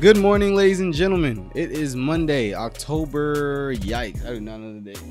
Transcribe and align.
Good 0.00 0.16
morning, 0.16 0.54
ladies 0.54 0.80
and 0.80 0.94
gentlemen. 0.94 1.50
It 1.54 1.72
is 1.72 1.94
Monday, 1.94 2.54
October. 2.54 3.74
Yikes! 3.74 4.24
I 4.24 4.32
do 4.32 4.40
not 4.40 4.58
know 4.58 4.80
the 4.80 4.80
date. 4.80 5.02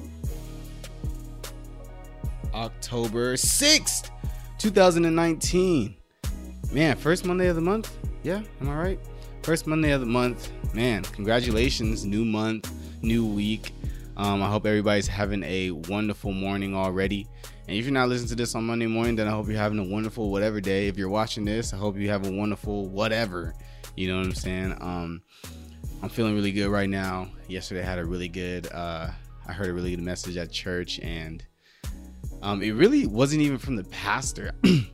October 2.55 3.37
sixth, 3.37 4.09
two 4.57 4.71
thousand 4.71 5.05
and 5.05 5.15
nineteen. 5.15 5.95
Man, 6.71 6.97
first 6.97 7.23
Monday 7.23 7.49
of 7.49 7.55
the 7.55 7.61
month. 7.61 7.95
Yeah, 8.23 8.41
am 8.61 8.69
I 8.69 8.75
right? 8.75 8.99
First 9.43 9.67
Monday 9.67 9.91
of 9.91 9.99
the 9.99 10.07
month. 10.07 10.51
Man, 10.73 11.03
congratulations! 11.03 12.03
New 12.03 12.25
month, 12.25 12.73
new 13.03 13.27
week. 13.27 13.75
Um, 14.17 14.41
I 14.41 14.49
hope 14.49 14.65
everybody's 14.65 15.07
having 15.07 15.43
a 15.43 15.69
wonderful 15.69 16.31
morning 16.31 16.75
already. 16.75 17.27
And 17.67 17.77
if 17.77 17.85
you're 17.85 17.93
not 17.93 18.09
listening 18.09 18.29
to 18.29 18.35
this 18.35 18.55
on 18.55 18.63
Monday 18.63 18.87
morning, 18.87 19.15
then 19.15 19.27
I 19.27 19.31
hope 19.31 19.49
you're 19.49 19.55
having 19.55 19.77
a 19.77 19.83
wonderful 19.83 20.31
whatever 20.31 20.59
day. 20.59 20.87
If 20.87 20.97
you're 20.97 21.09
watching 21.09 21.45
this, 21.45 21.75
I 21.75 21.77
hope 21.77 21.95
you 21.95 22.09
have 22.09 22.25
a 22.25 22.31
wonderful 22.31 22.87
whatever. 22.87 23.53
You 23.99 24.07
know 24.07 24.19
what 24.19 24.27
I'm 24.27 24.33
saying? 24.33 24.77
Um, 24.79 25.21
I'm 26.01 26.07
feeling 26.07 26.33
really 26.33 26.53
good 26.53 26.69
right 26.69 26.89
now. 26.89 27.27
Yesterday 27.49 27.81
I 27.81 27.83
had 27.83 27.99
a 27.99 28.05
really 28.05 28.29
good. 28.29 28.71
Uh, 28.71 29.09
I 29.45 29.51
heard 29.51 29.67
a 29.67 29.73
really 29.73 29.89
good 29.89 30.01
message 30.01 30.37
at 30.37 30.53
church, 30.53 31.01
and 31.01 31.43
um, 32.41 32.63
it 32.63 32.71
really 32.71 33.07
wasn't 33.07 33.41
even 33.41 33.57
from 33.57 33.75
the 33.75 33.83
pastor. 33.83 34.53
the 34.61 34.87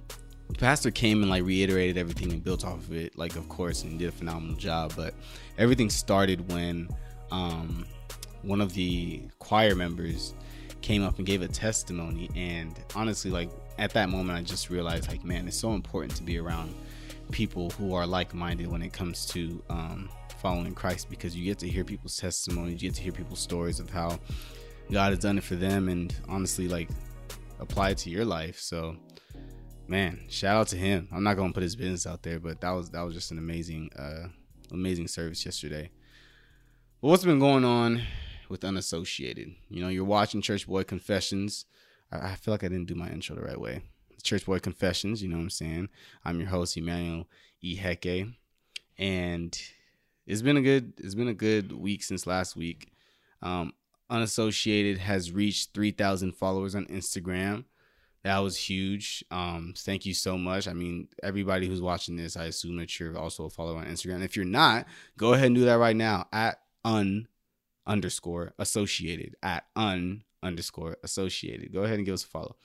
pastor 0.58 0.90
came 0.90 1.22
and 1.22 1.30
like 1.30 1.44
reiterated 1.44 2.00
everything 2.00 2.32
and 2.32 2.44
built 2.44 2.66
off 2.66 2.80
of 2.80 2.94
it, 2.94 3.16
like 3.16 3.36
of 3.36 3.48
course, 3.48 3.84
and 3.84 4.00
did 4.00 4.10
a 4.10 4.12
phenomenal 4.12 4.56
job. 4.56 4.92
But 4.96 5.14
everything 5.60 5.92
started 5.92 6.52
when 6.52 6.90
um, 7.30 7.86
one 8.42 8.60
of 8.60 8.74
the 8.74 9.22
choir 9.38 9.76
members 9.76 10.34
came 10.82 11.04
up 11.04 11.20
and 11.20 11.28
gave 11.28 11.44
a 11.44 11.48
testimony 11.48 12.30
and 12.36 12.80
honestly 12.96 13.32
like 13.32 13.50
at 13.80 13.92
that 13.92 14.08
moment 14.08 14.38
i 14.38 14.42
just 14.44 14.70
realized 14.70 15.08
like 15.08 15.26
man 15.26 15.48
it's 15.48 15.58
so 15.58 15.74
important 15.74 16.16
to 16.16 16.22
be 16.22 16.38
around 16.38 16.76
people 17.32 17.70
who 17.72 17.94
are 17.94 18.06
like-minded 18.06 18.68
when 18.68 18.82
it 18.82 18.94
comes 18.94 19.26
to 19.26 19.62
um, 19.70 20.10
following 20.38 20.74
christ 20.74 21.10
because 21.10 21.36
you 21.36 21.44
get 21.44 21.58
to 21.60 21.68
hear 21.68 21.84
people's 21.84 22.18
testimonies 22.18 22.82
you 22.82 22.90
get 22.90 22.96
to 22.96 23.02
hear 23.02 23.12
people's 23.12 23.40
stories 23.40 23.80
of 23.80 23.90
how 23.90 24.20
god 24.92 25.12
has 25.12 25.20
done 25.20 25.38
it 25.38 25.44
for 25.44 25.56
them 25.56 25.90
and 25.90 26.16
honestly 26.30 26.68
like 26.68 26.90
apply 27.60 27.92
it 27.92 27.98
to 27.98 28.10
your 28.10 28.26
life 28.26 28.60
so 28.60 28.96
man 29.88 30.20
shout 30.30 30.58
out 30.58 30.68
to 30.68 30.78
him 30.78 31.08
i'm 31.12 31.24
not 31.24 31.36
gonna 31.36 31.54
put 31.54 31.64
his 31.64 31.76
business 31.76 32.06
out 32.06 32.22
there 32.22 32.40
but 32.40 32.62
that 32.62 32.72
was 32.72 32.90
that 32.90 33.02
was 33.02 33.14
just 33.14 33.32
an 33.32 33.38
amazing 33.38 33.90
uh 33.98 34.28
amazing 34.72 35.08
service 35.08 35.46
yesterday 35.46 35.90
but 37.02 37.08
what's 37.08 37.24
been 37.24 37.40
going 37.40 37.66
on 37.66 38.02
with 38.50 38.64
unassociated. 38.64 39.54
You 39.70 39.82
know, 39.82 39.90
you're 39.90 40.04
watching 40.06 40.42
Church 40.42 40.68
Boy 40.68 40.84
Confessions. 40.84 41.66
I, 42.12 42.32
I 42.32 42.36
feel 42.36 42.54
like 42.54 42.64
I 42.64 42.68
didn't 42.68 42.88
do 42.88 42.96
my 42.96 43.10
intro 43.10 43.36
the 43.36 43.42
right 43.42 43.60
way. 43.60 43.82
Church 44.26 44.46
Boy 44.46 44.60
Confessions, 44.60 45.22
you 45.22 45.30
know 45.30 45.38
what 45.38 45.44
I'm 45.44 45.50
saying? 45.50 45.90
I'm 46.26 46.40
your 46.40 46.50
host, 46.50 46.76
Emmanuel 46.76 47.28
E. 47.62 47.80
And 48.98 49.58
it's 50.26 50.42
been 50.42 50.58
a 50.58 50.62
good 50.62 50.94
it's 50.98 51.16
been 51.16 51.28
a 51.28 51.34
good 51.34 51.72
week 51.72 52.04
since 52.04 52.28
last 52.28 52.56
week. 52.56 52.92
Um, 53.42 53.74
Unassociated 54.10 55.00
has 55.00 55.32
reached 55.32 55.74
3,000 55.74 56.34
followers 56.34 56.76
on 56.76 56.86
Instagram. 56.86 57.66
That 58.24 58.40
was 58.40 58.58
huge. 58.58 59.24
Um, 59.30 59.74
thank 59.78 60.06
you 60.06 60.14
so 60.14 60.38
much. 60.38 60.68
I 60.68 60.74
mean, 60.74 61.08
everybody 61.24 61.68
who's 61.68 61.82
watching 61.82 62.16
this, 62.16 62.36
I 62.36 62.46
assume 62.46 62.78
that 62.78 63.00
you're 63.00 63.18
also 63.18 63.46
a 63.46 63.50
follower 63.50 63.80
on 63.80 63.86
Instagram. 63.86 64.24
If 64.24 64.36
you're 64.36 64.46
not, 64.46 64.86
go 65.18 65.34
ahead 65.34 65.48
and 65.48 65.56
do 65.56 65.66
that 65.66 65.80
right 65.80 65.96
now 65.96 66.28
at 66.32 66.60
un 66.84 67.28
underscore 67.88 68.54
associated 68.58 69.36
at 69.44 69.66
un 69.76 70.24
underscore 70.42 70.98
associated. 71.04 71.72
Go 71.74 71.84
ahead 71.84 71.98
and 71.98 72.06
give 72.06 72.16
us 72.16 72.24
a 72.24 72.28
follow. 72.28 72.56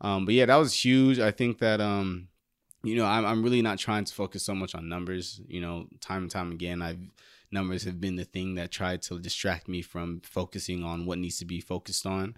Um, 0.00 0.24
but 0.24 0.34
yeah, 0.34 0.46
that 0.46 0.56
was 0.56 0.72
huge. 0.72 1.18
I 1.18 1.30
think 1.30 1.58
that 1.58 1.80
um, 1.80 2.28
you 2.82 2.96
know, 2.96 3.04
I'm 3.04 3.24
I'm 3.24 3.42
really 3.42 3.62
not 3.62 3.78
trying 3.78 4.04
to 4.04 4.14
focus 4.14 4.44
so 4.44 4.54
much 4.54 4.74
on 4.74 4.88
numbers. 4.88 5.40
You 5.48 5.60
know, 5.60 5.86
time 6.00 6.22
and 6.22 6.30
time 6.30 6.52
again, 6.52 6.82
I've 6.82 7.00
numbers 7.50 7.84
have 7.84 8.00
been 8.00 8.16
the 8.16 8.24
thing 8.24 8.54
that 8.56 8.70
tried 8.70 9.02
to 9.02 9.18
distract 9.18 9.68
me 9.68 9.82
from 9.82 10.20
focusing 10.24 10.82
on 10.82 11.06
what 11.06 11.18
needs 11.18 11.38
to 11.38 11.44
be 11.44 11.60
focused 11.60 12.06
on. 12.06 12.36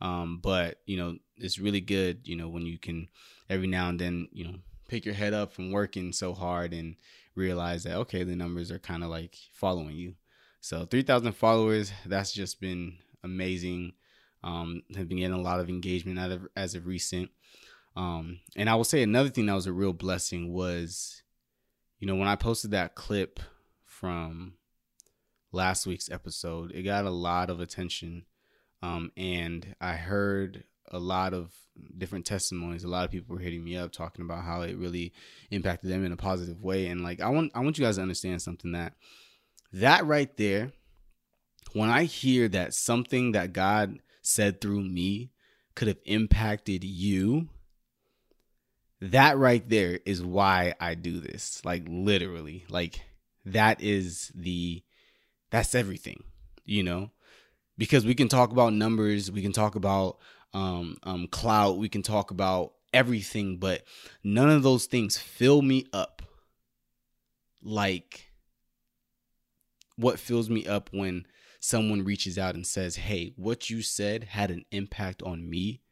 Um, 0.00 0.40
but 0.42 0.80
you 0.86 0.96
know, 0.96 1.16
it's 1.36 1.58
really 1.58 1.80
good, 1.80 2.20
you 2.24 2.36
know, 2.36 2.48
when 2.48 2.66
you 2.66 2.78
can 2.78 3.08
every 3.48 3.66
now 3.66 3.88
and 3.88 3.98
then, 3.98 4.28
you 4.32 4.44
know, 4.44 4.54
pick 4.88 5.04
your 5.04 5.14
head 5.14 5.34
up 5.34 5.52
from 5.52 5.72
working 5.72 6.12
so 6.12 6.34
hard 6.34 6.72
and 6.72 6.96
realize 7.34 7.84
that 7.84 7.96
okay, 7.96 8.24
the 8.24 8.36
numbers 8.36 8.70
are 8.70 8.78
kind 8.78 9.02
of 9.02 9.10
like 9.10 9.36
following 9.52 9.96
you. 9.96 10.14
So 10.60 10.84
3,000 10.84 11.32
followers, 11.32 11.92
that's 12.04 12.32
just 12.32 12.60
been 12.60 12.98
amazing. 13.22 13.92
Um, 14.44 14.82
have 14.96 15.08
been 15.08 15.18
getting 15.18 15.36
a 15.36 15.40
lot 15.40 15.60
of 15.60 15.68
engagement 15.68 16.18
out 16.18 16.30
of 16.30 16.46
as 16.56 16.74
of 16.74 16.86
recent. 16.86 17.30
Um, 17.96 18.40
and 18.56 18.70
I 18.70 18.76
will 18.76 18.84
say 18.84 19.02
another 19.02 19.28
thing 19.28 19.46
that 19.46 19.54
was 19.54 19.66
a 19.66 19.72
real 19.72 19.92
blessing 19.92 20.52
was, 20.52 21.22
you 21.98 22.06
know, 22.06 22.14
when 22.14 22.28
I 22.28 22.36
posted 22.36 22.70
that 22.70 22.94
clip 22.94 23.40
from 23.84 24.54
last 25.50 25.86
week's 25.86 26.10
episode, 26.10 26.70
it 26.72 26.82
got 26.82 27.04
a 27.04 27.10
lot 27.10 27.50
of 27.50 27.60
attention. 27.60 28.26
Um, 28.82 29.10
and 29.16 29.74
I 29.80 29.94
heard 29.94 30.64
a 30.90 31.00
lot 31.00 31.34
of 31.34 31.52
different 31.96 32.24
testimonies. 32.24 32.84
A 32.84 32.88
lot 32.88 33.04
of 33.04 33.10
people 33.10 33.34
were 33.34 33.42
hitting 33.42 33.64
me 33.64 33.76
up 33.76 33.90
talking 33.90 34.24
about 34.24 34.44
how 34.44 34.62
it 34.62 34.76
really 34.76 35.12
impacted 35.50 35.90
them 35.90 36.04
in 36.04 36.12
a 36.12 36.16
positive 36.16 36.62
way. 36.62 36.86
And 36.86 37.02
like, 37.02 37.20
I 37.20 37.28
want, 37.30 37.50
I 37.54 37.60
want 37.60 37.78
you 37.78 37.84
guys 37.84 37.96
to 37.96 38.02
understand 38.02 38.40
something 38.40 38.72
that 38.72 38.94
that 39.72 40.06
right 40.06 40.34
there, 40.36 40.72
when 41.72 41.90
I 41.90 42.04
hear 42.04 42.48
that 42.48 42.72
something 42.74 43.32
that 43.32 43.52
God 43.52 43.98
said 44.28 44.60
through 44.60 44.82
me 44.82 45.30
could 45.74 45.88
have 45.88 45.98
impacted 46.04 46.84
you, 46.84 47.48
that 49.00 49.38
right 49.38 49.66
there 49.68 50.00
is 50.04 50.22
why 50.22 50.74
I 50.80 50.94
do 50.94 51.20
this. 51.20 51.62
Like 51.64 51.84
literally, 51.88 52.64
like 52.68 53.00
that 53.46 53.80
is 53.80 54.30
the 54.34 54.82
that's 55.50 55.74
everything, 55.74 56.24
you 56.64 56.82
know? 56.82 57.10
Because 57.78 58.04
we 58.04 58.14
can 58.14 58.28
talk 58.28 58.50
about 58.50 58.72
numbers, 58.74 59.30
we 59.30 59.40
can 59.40 59.52
talk 59.52 59.74
about 59.74 60.18
um 60.52 60.98
um 61.04 61.26
clout, 61.28 61.78
we 61.78 61.88
can 61.88 62.02
talk 62.02 62.30
about 62.30 62.72
everything, 62.92 63.56
but 63.58 63.84
none 64.22 64.50
of 64.50 64.62
those 64.62 64.86
things 64.86 65.16
fill 65.16 65.62
me 65.62 65.86
up 65.92 66.22
like 67.62 68.30
what 69.96 70.18
fills 70.18 70.48
me 70.48 70.66
up 70.66 70.90
when 70.92 71.26
someone 71.60 72.04
reaches 72.04 72.38
out 72.38 72.54
and 72.54 72.66
says, 72.66 72.96
Hey, 72.96 73.32
what 73.36 73.70
you 73.70 73.82
said 73.82 74.24
had 74.24 74.50
an 74.50 74.64
impact 74.70 75.22
on 75.22 75.48
me 75.48 75.82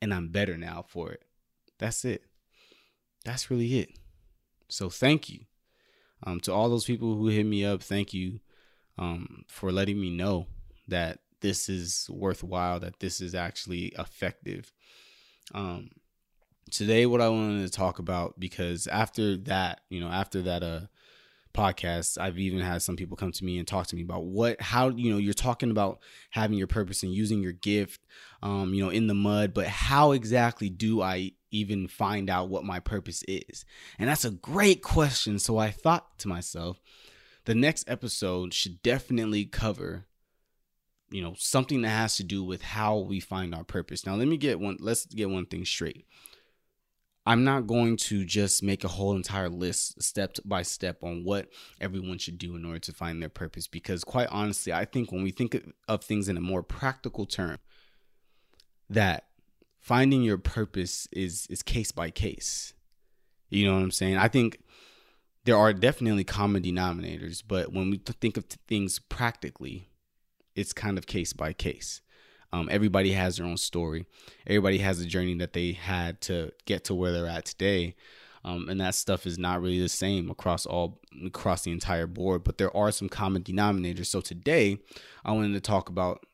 and 0.00 0.14
I'm 0.14 0.28
better 0.28 0.56
now 0.56 0.84
for 0.86 1.10
it. 1.10 1.22
That's 1.78 2.04
it. 2.04 2.22
That's 3.24 3.50
really 3.50 3.78
it. 3.78 3.90
So 4.68 4.90
thank 4.90 5.28
you. 5.28 5.40
Um, 6.24 6.40
to 6.40 6.52
all 6.52 6.68
those 6.68 6.84
people 6.84 7.14
who 7.14 7.28
hit 7.28 7.44
me 7.44 7.64
up, 7.64 7.82
thank 7.82 8.12
you 8.12 8.40
um, 8.98 9.44
for 9.48 9.70
letting 9.70 10.00
me 10.00 10.10
know 10.10 10.46
that 10.88 11.20
this 11.40 11.68
is 11.68 12.08
worthwhile, 12.10 12.80
that 12.80 12.98
this 13.00 13.20
is 13.20 13.34
actually 13.34 13.92
effective. 13.98 14.72
Um, 15.54 15.90
today, 16.70 17.06
what 17.06 17.20
I 17.20 17.28
wanted 17.28 17.64
to 17.64 17.70
talk 17.70 17.98
about, 17.98 18.40
because 18.40 18.86
after 18.88 19.36
that, 19.36 19.82
you 19.88 20.00
know, 20.00 20.08
after 20.08 20.42
that, 20.42 20.62
uh, 20.62 20.80
podcasts 21.58 22.16
i've 22.20 22.38
even 22.38 22.60
had 22.60 22.80
some 22.82 22.96
people 22.96 23.16
come 23.16 23.32
to 23.32 23.44
me 23.44 23.58
and 23.58 23.66
talk 23.66 23.86
to 23.86 23.96
me 23.96 24.02
about 24.02 24.24
what 24.24 24.60
how 24.60 24.88
you 24.88 25.10
know 25.10 25.18
you're 25.18 25.34
talking 25.34 25.70
about 25.70 25.98
having 26.30 26.56
your 26.56 26.66
purpose 26.66 27.02
and 27.02 27.12
using 27.12 27.40
your 27.40 27.52
gift 27.52 28.00
um 28.42 28.72
you 28.72 28.82
know 28.82 28.90
in 28.90 29.06
the 29.06 29.14
mud 29.14 29.52
but 29.52 29.66
how 29.66 30.12
exactly 30.12 30.68
do 30.68 31.02
i 31.02 31.32
even 31.50 31.88
find 31.88 32.28
out 32.28 32.48
what 32.48 32.64
my 32.64 32.80
purpose 32.80 33.22
is? 33.26 33.64
And 33.98 34.08
that's 34.08 34.24
a 34.24 34.30
great 34.30 34.82
question. 34.82 35.38
So 35.38 35.58
i 35.58 35.70
thought 35.70 36.18
to 36.18 36.28
myself 36.28 36.80
the 37.44 37.54
next 37.54 37.88
episode 37.88 38.52
should 38.52 38.82
definitely 38.82 39.44
cover 39.46 40.04
you 41.10 41.22
know 41.22 41.34
something 41.38 41.80
that 41.80 41.88
has 41.88 42.16
to 42.18 42.24
do 42.24 42.44
with 42.44 42.60
how 42.60 42.98
we 42.98 43.20
find 43.20 43.54
our 43.54 43.64
purpose. 43.64 44.04
Now 44.04 44.14
let 44.14 44.28
me 44.28 44.36
get 44.36 44.60
one 44.60 44.76
let's 44.80 45.06
get 45.06 45.30
one 45.30 45.46
thing 45.46 45.64
straight 45.64 46.06
I'm 47.28 47.44
not 47.44 47.66
going 47.66 47.98
to 47.98 48.24
just 48.24 48.62
make 48.62 48.84
a 48.84 48.88
whole 48.88 49.14
entire 49.14 49.50
list 49.50 50.02
step 50.02 50.36
by 50.46 50.62
step 50.62 51.04
on 51.04 51.24
what 51.24 51.50
everyone 51.78 52.16
should 52.16 52.38
do 52.38 52.56
in 52.56 52.64
order 52.64 52.78
to 52.78 52.92
find 52.94 53.20
their 53.20 53.28
purpose 53.28 53.68
because 53.68 54.02
quite 54.02 54.28
honestly, 54.30 54.72
I 54.72 54.86
think 54.86 55.12
when 55.12 55.22
we 55.22 55.30
think 55.30 55.62
of 55.86 56.02
things 56.02 56.30
in 56.30 56.38
a 56.38 56.40
more 56.40 56.62
practical 56.62 57.26
term 57.26 57.58
that 58.88 59.26
finding 59.78 60.22
your 60.22 60.38
purpose 60.38 61.06
is 61.12 61.46
is 61.50 61.62
case 61.62 61.92
by 61.92 62.10
case. 62.10 62.72
You 63.50 63.66
know 63.66 63.74
what 63.74 63.82
I'm 63.82 63.90
saying? 63.90 64.16
I 64.16 64.28
think 64.28 64.60
there 65.44 65.58
are 65.58 65.74
definitely 65.74 66.24
common 66.24 66.62
denominators, 66.62 67.42
but 67.46 67.74
when 67.74 67.90
we 67.90 67.98
think 67.98 68.38
of 68.38 68.46
things 68.66 68.98
practically, 68.98 69.90
it's 70.54 70.72
kind 70.72 70.96
of 70.96 71.06
case 71.06 71.34
by 71.34 71.52
case. 71.52 72.00
Um, 72.52 72.68
everybody 72.70 73.12
has 73.12 73.36
their 73.36 73.46
own 73.46 73.56
story. 73.56 74.06
Everybody 74.46 74.78
has 74.78 75.00
a 75.00 75.06
journey 75.06 75.34
that 75.38 75.52
they 75.52 75.72
had 75.72 76.20
to 76.22 76.52
get 76.64 76.84
to 76.84 76.94
where 76.94 77.12
they're 77.12 77.26
at 77.26 77.44
today. 77.44 77.94
Um, 78.44 78.68
and 78.68 78.80
that 78.80 78.94
stuff 78.94 79.26
is 79.26 79.38
not 79.38 79.60
really 79.60 79.80
the 79.80 79.88
same 79.88 80.30
across 80.30 80.64
all 80.64 81.00
across 81.26 81.62
the 81.62 81.72
entire 81.72 82.06
board, 82.06 82.44
but 82.44 82.56
there 82.56 82.74
are 82.74 82.90
some 82.90 83.08
common 83.08 83.42
denominators. 83.42 84.06
So 84.06 84.20
today, 84.20 84.78
I 85.24 85.32
wanted 85.32 85.54
to 85.54 85.60
talk 85.60 85.88
about 85.88 86.24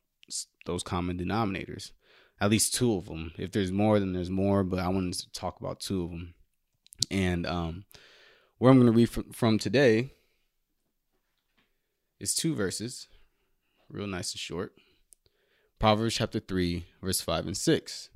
those 0.66 0.82
common 0.82 1.18
denominators, 1.18 1.92
at 2.40 2.50
least 2.50 2.74
two 2.74 2.94
of 2.94 3.06
them. 3.06 3.32
If 3.36 3.52
there's 3.52 3.72
more, 3.72 3.98
then 3.98 4.12
there's 4.12 4.30
more, 4.30 4.62
but 4.62 4.78
I 4.78 4.88
wanted 4.88 5.14
to 5.14 5.32
talk 5.32 5.58
about 5.58 5.80
two 5.80 6.04
of 6.04 6.10
them. 6.10 6.34
And 7.10 7.46
um, 7.46 7.84
where 8.58 8.70
I'm 8.70 8.78
going 8.78 8.92
to 8.92 8.96
read 8.96 9.10
from, 9.10 9.32
from 9.32 9.58
today 9.58 10.12
is 12.20 12.34
two 12.34 12.54
verses, 12.54 13.08
real 13.88 14.06
nice 14.06 14.32
and 14.32 14.40
short. 14.40 14.74
Proverbs 15.78 16.14
chapter 16.14 16.40
3, 16.40 16.86
verse 17.02 17.20
5 17.20 17.46
and 17.46 17.56
6. 17.56 18.08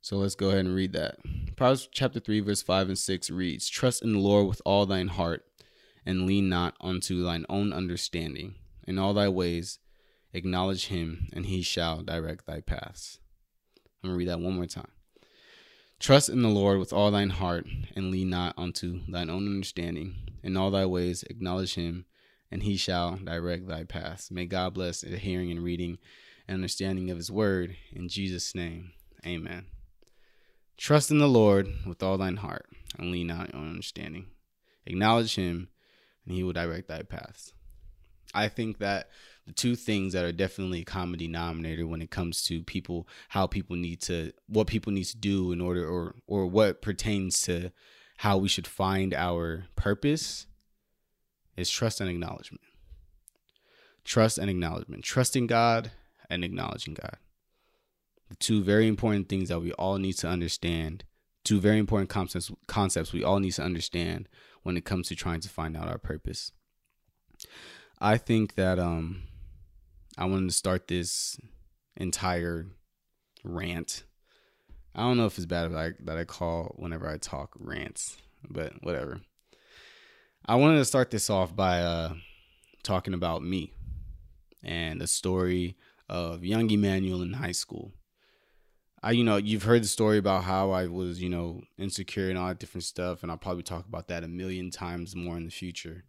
So 0.00 0.16
let's 0.18 0.34
go 0.34 0.48
ahead 0.48 0.66
and 0.66 0.74
read 0.74 0.92
that. 0.92 1.16
Proverbs 1.56 1.88
chapter 1.90 2.20
3, 2.20 2.40
verse 2.40 2.62
5 2.62 2.88
and 2.88 2.98
6 2.98 3.30
reads 3.30 3.68
Trust 3.68 4.02
in 4.02 4.12
the 4.12 4.18
Lord 4.18 4.46
with 4.46 4.60
all 4.66 4.84
thine 4.84 5.08
heart, 5.08 5.46
and 6.04 6.26
lean 6.26 6.48
not 6.48 6.74
unto 6.80 7.22
thine 7.22 7.46
own 7.48 7.72
understanding. 7.72 8.56
In 8.86 8.98
all 8.98 9.14
thy 9.14 9.28
ways 9.28 9.78
acknowledge 10.34 10.88
him, 10.88 11.28
and 11.32 11.46
he 11.46 11.62
shall 11.62 12.02
direct 12.02 12.46
thy 12.46 12.60
paths. 12.60 13.18
I'm 14.02 14.10
going 14.10 14.14
to 14.14 14.18
read 14.18 14.28
that 14.28 14.44
one 14.44 14.56
more 14.56 14.66
time. 14.66 14.90
Trust 15.98 16.28
in 16.28 16.42
the 16.42 16.48
Lord 16.48 16.78
with 16.78 16.92
all 16.92 17.10
thine 17.10 17.30
heart, 17.30 17.66
and 17.96 18.10
lean 18.10 18.28
not 18.28 18.52
unto 18.58 19.00
thine 19.08 19.30
own 19.30 19.46
understanding. 19.46 20.16
In 20.42 20.56
all 20.56 20.70
thy 20.70 20.84
ways 20.84 21.22
acknowledge 21.30 21.76
him, 21.76 22.04
and 22.50 22.62
he 22.62 22.76
shall 22.76 23.16
direct 23.16 23.68
thy 23.68 23.84
paths. 23.84 24.30
May 24.30 24.44
God 24.44 24.74
bless 24.74 25.00
the 25.00 25.16
hearing 25.16 25.50
and 25.50 25.64
reading 25.64 25.98
and 26.46 26.56
understanding 26.56 27.10
of 27.10 27.16
his 27.16 27.30
word. 27.30 27.76
In 27.92 28.08
Jesus' 28.08 28.54
name, 28.54 28.92
amen. 29.26 29.66
Trust 30.76 31.10
in 31.10 31.18
the 31.18 31.28
Lord 31.28 31.68
with 31.86 32.02
all 32.02 32.18
thine 32.18 32.36
heart, 32.36 32.66
and 32.98 33.10
lean 33.10 33.28
not 33.28 33.54
on 33.54 33.70
understanding. 33.70 34.26
Acknowledge 34.86 35.36
him, 35.36 35.68
and 36.26 36.34
he 36.34 36.42
will 36.42 36.52
direct 36.52 36.88
thy 36.88 37.02
paths. 37.02 37.52
I 38.34 38.48
think 38.48 38.78
that 38.78 39.08
the 39.46 39.52
two 39.52 39.76
things 39.76 40.12
that 40.12 40.24
are 40.24 40.32
definitely 40.32 40.80
a 40.80 40.84
common 40.84 41.18
denominator 41.18 41.86
when 41.86 42.02
it 42.02 42.10
comes 42.10 42.42
to 42.44 42.62
people 42.62 43.06
how 43.28 43.46
people 43.46 43.76
need 43.76 44.00
to 44.02 44.32
what 44.46 44.66
people 44.66 44.92
need 44.92 45.04
to 45.04 45.16
do 45.16 45.52
in 45.52 45.60
order 45.60 45.86
or 45.86 46.16
or 46.26 46.46
what 46.46 46.82
pertains 46.82 47.42
to 47.42 47.70
how 48.18 48.36
we 48.36 48.48
should 48.48 48.66
find 48.66 49.14
our 49.14 49.66
purpose 49.76 50.46
is 51.56 51.70
trust 51.70 52.00
and 52.00 52.10
acknowledgement 52.10 52.62
trust 54.04 54.38
and 54.38 54.50
acknowledgement 54.50 55.04
trusting 55.04 55.46
god 55.46 55.90
and 56.34 56.44
acknowledging 56.44 56.94
god 56.94 57.16
the 58.28 58.36
two 58.36 58.62
very 58.62 58.88
important 58.88 59.28
things 59.28 59.48
that 59.48 59.60
we 59.60 59.72
all 59.72 59.98
need 59.98 60.14
to 60.14 60.28
understand 60.28 61.04
two 61.44 61.60
very 61.60 61.78
important 61.78 62.10
concepts 62.10 62.50
concepts 62.66 63.12
we 63.12 63.24
all 63.24 63.38
need 63.38 63.52
to 63.52 63.62
understand 63.62 64.28
when 64.62 64.76
it 64.76 64.84
comes 64.84 65.08
to 65.08 65.14
trying 65.14 65.40
to 65.40 65.48
find 65.48 65.76
out 65.76 65.88
our 65.88 65.98
purpose 65.98 66.52
i 68.00 68.16
think 68.16 68.54
that 68.54 68.78
um 68.78 69.22
I 70.16 70.26
wanted 70.26 70.48
to 70.48 70.54
start 70.54 70.86
this 70.86 71.40
entire 71.96 72.66
rant. 73.42 74.04
I 74.94 75.00
don't 75.00 75.16
know 75.16 75.26
if 75.26 75.36
it's 75.36 75.46
bad 75.46 75.72
that 75.72 75.78
I, 75.78 75.90
that 76.04 76.16
I 76.16 76.24
call 76.24 76.74
whenever 76.76 77.08
I 77.08 77.18
talk 77.18 77.52
rants, 77.58 78.16
but 78.48 78.74
whatever. 78.82 79.22
I 80.46 80.54
wanted 80.54 80.76
to 80.76 80.84
start 80.84 81.10
this 81.10 81.30
off 81.30 81.56
by 81.56 81.80
uh, 81.80 82.14
talking 82.84 83.14
about 83.14 83.42
me 83.42 83.72
and 84.62 85.00
the 85.00 85.08
story 85.08 85.76
of 86.08 86.44
young 86.44 86.70
Emmanuel 86.70 87.22
in 87.22 87.34
high 87.34 87.52
school. 87.52 87.92
I, 89.02 89.10
you 89.10 89.24
know, 89.24 89.36
you've 89.36 89.64
heard 89.64 89.82
the 89.82 89.88
story 89.88 90.16
about 90.16 90.44
how 90.44 90.70
I 90.70 90.86
was, 90.86 91.20
you 91.20 91.28
know, 91.28 91.60
insecure 91.76 92.30
and 92.30 92.38
all 92.38 92.48
that 92.48 92.58
different 92.58 92.84
stuff, 92.84 93.22
and 93.22 93.30
I'll 93.30 93.36
probably 93.36 93.62
talk 93.62 93.86
about 93.86 94.08
that 94.08 94.24
a 94.24 94.28
million 94.28 94.70
times 94.70 95.14
more 95.14 95.36
in 95.36 95.44
the 95.44 95.50
future. 95.50 96.04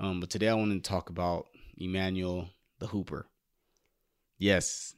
Um, 0.00 0.18
but 0.18 0.30
today 0.30 0.48
I 0.48 0.54
wanted 0.54 0.82
to 0.82 0.90
talk 0.90 1.10
about 1.10 1.46
Emmanuel 1.76 2.48
the 2.78 2.86
Hooper. 2.86 3.26
Yes, 4.38 4.94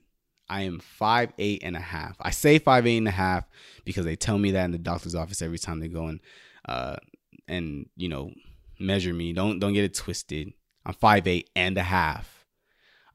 I 0.48 0.62
am 0.62 0.78
five 0.78 1.32
eight 1.38 1.62
and 1.62 1.76
a 1.76 1.80
half. 1.80 2.16
I 2.20 2.30
say 2.30 2.58
five 2.58 2.86
eight 2.86 2.98
and 2.98 3.08
a 3.08 3.12
half 3.12 3.48
because 3.84 4.04
they 4.04 4.16
tell 4.16 4.38
me 4.38 4.52
that 4.52 4.64
in 4.64 4.70
the 4.72 4.78
doctor's 4.78 5.14
office 5.14 5.42
every 5.42 5.58
time 5.58 5.80
they 5.80 5.88
go 5.88 6.06
and 6.06 6.20
uh 6.66 6.96
and 7.48 7.88
you 7.96 8.08
know 8.08 8.30
measure 8.78 9.12
me. 9.12 9.32
Don't 9.32 9.58
don't 9.58 9.72
get 9.72 9.84
it 9.84 9.94
twisted. 9.94 10.52
I'm 10.86 10.94
five 10.94 11.26
eight 11.26 11.50
and 11.56 11.76
a 11.76 11.82
half. 11.82 12.33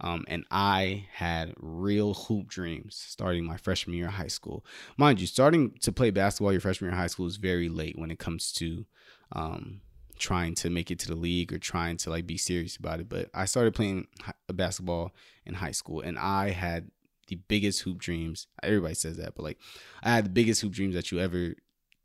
Um, 0.02 0.24
and 0.28 0.46
I 0.50 1.08
had 1.14 1.54
real 1.58 2.14
hoop 2.14 2.48
dreams 2.48 2.96
starting 2.96 3.44
my 3.44 3.58
freshman 3.58 3.98
year 3.98 4.08
of 4.08 4.14
high 4.14 4.28
school. 4.28 4.66
Mind 4.98 5.20
you, 5.20 5.28
starting 5.28 5.72
to 5.82 5.92
play 5.92 6.10
basketball 6.10 6.52
your 6.52 6.62
freshman 6.62 6.90
year 6.90 6.94
of 6.94 7.00
high 7.00 7.08
school 7.08 7.28
is 7.28 7.38
very 7.38 7.70
late 7.70 7.98
when 7.98 8.12
it 8.12 8.20
comes 8.20 8.52
to 8.54 8.86
um, 9.34 9.82
trying 10.18 10.56
to 10.56 10.70
make 10.70 10.92
it 10.92 11.00
to 11.00 11.08
the 11.08 11.16
league 11.16 11.52
or 11.52 11.58
trying 11.58 11.98
to 11.98 12.10
like 12.10 12.28
be 12.28 12.38
serious 12.38 12.78
about 12.78 13.00
it. 13.00 13.10
But 13.10 13.30
I 13.34 13.46
started 13.46 13.74
playing 13.74 14.08
basketball 14.48 15.14
in 15.46 15.56
high 15.56 15.72
school 15.72 16.02
and 16.02 16.18
I 16.18 16.52
had 16.52 16.92
the 17.28 17.36
biggest 17.36 17.82
hoop 17.82 17.98
dreams. 17.98 18.48
Everybody 18.64 18.96
says 18.96 19.18
that, 19.18 19.36
but 19.36 19.44
like 19.44 19.58
I 20.04 20.10
had 20.10 20.26
the 20.26 20.30
biggest 20.30 20.62
hoop 20.62 20.74
dreams 20.74 20.96
that 20.96 21.12
you 21.12 21.20
ever 21.20 21.56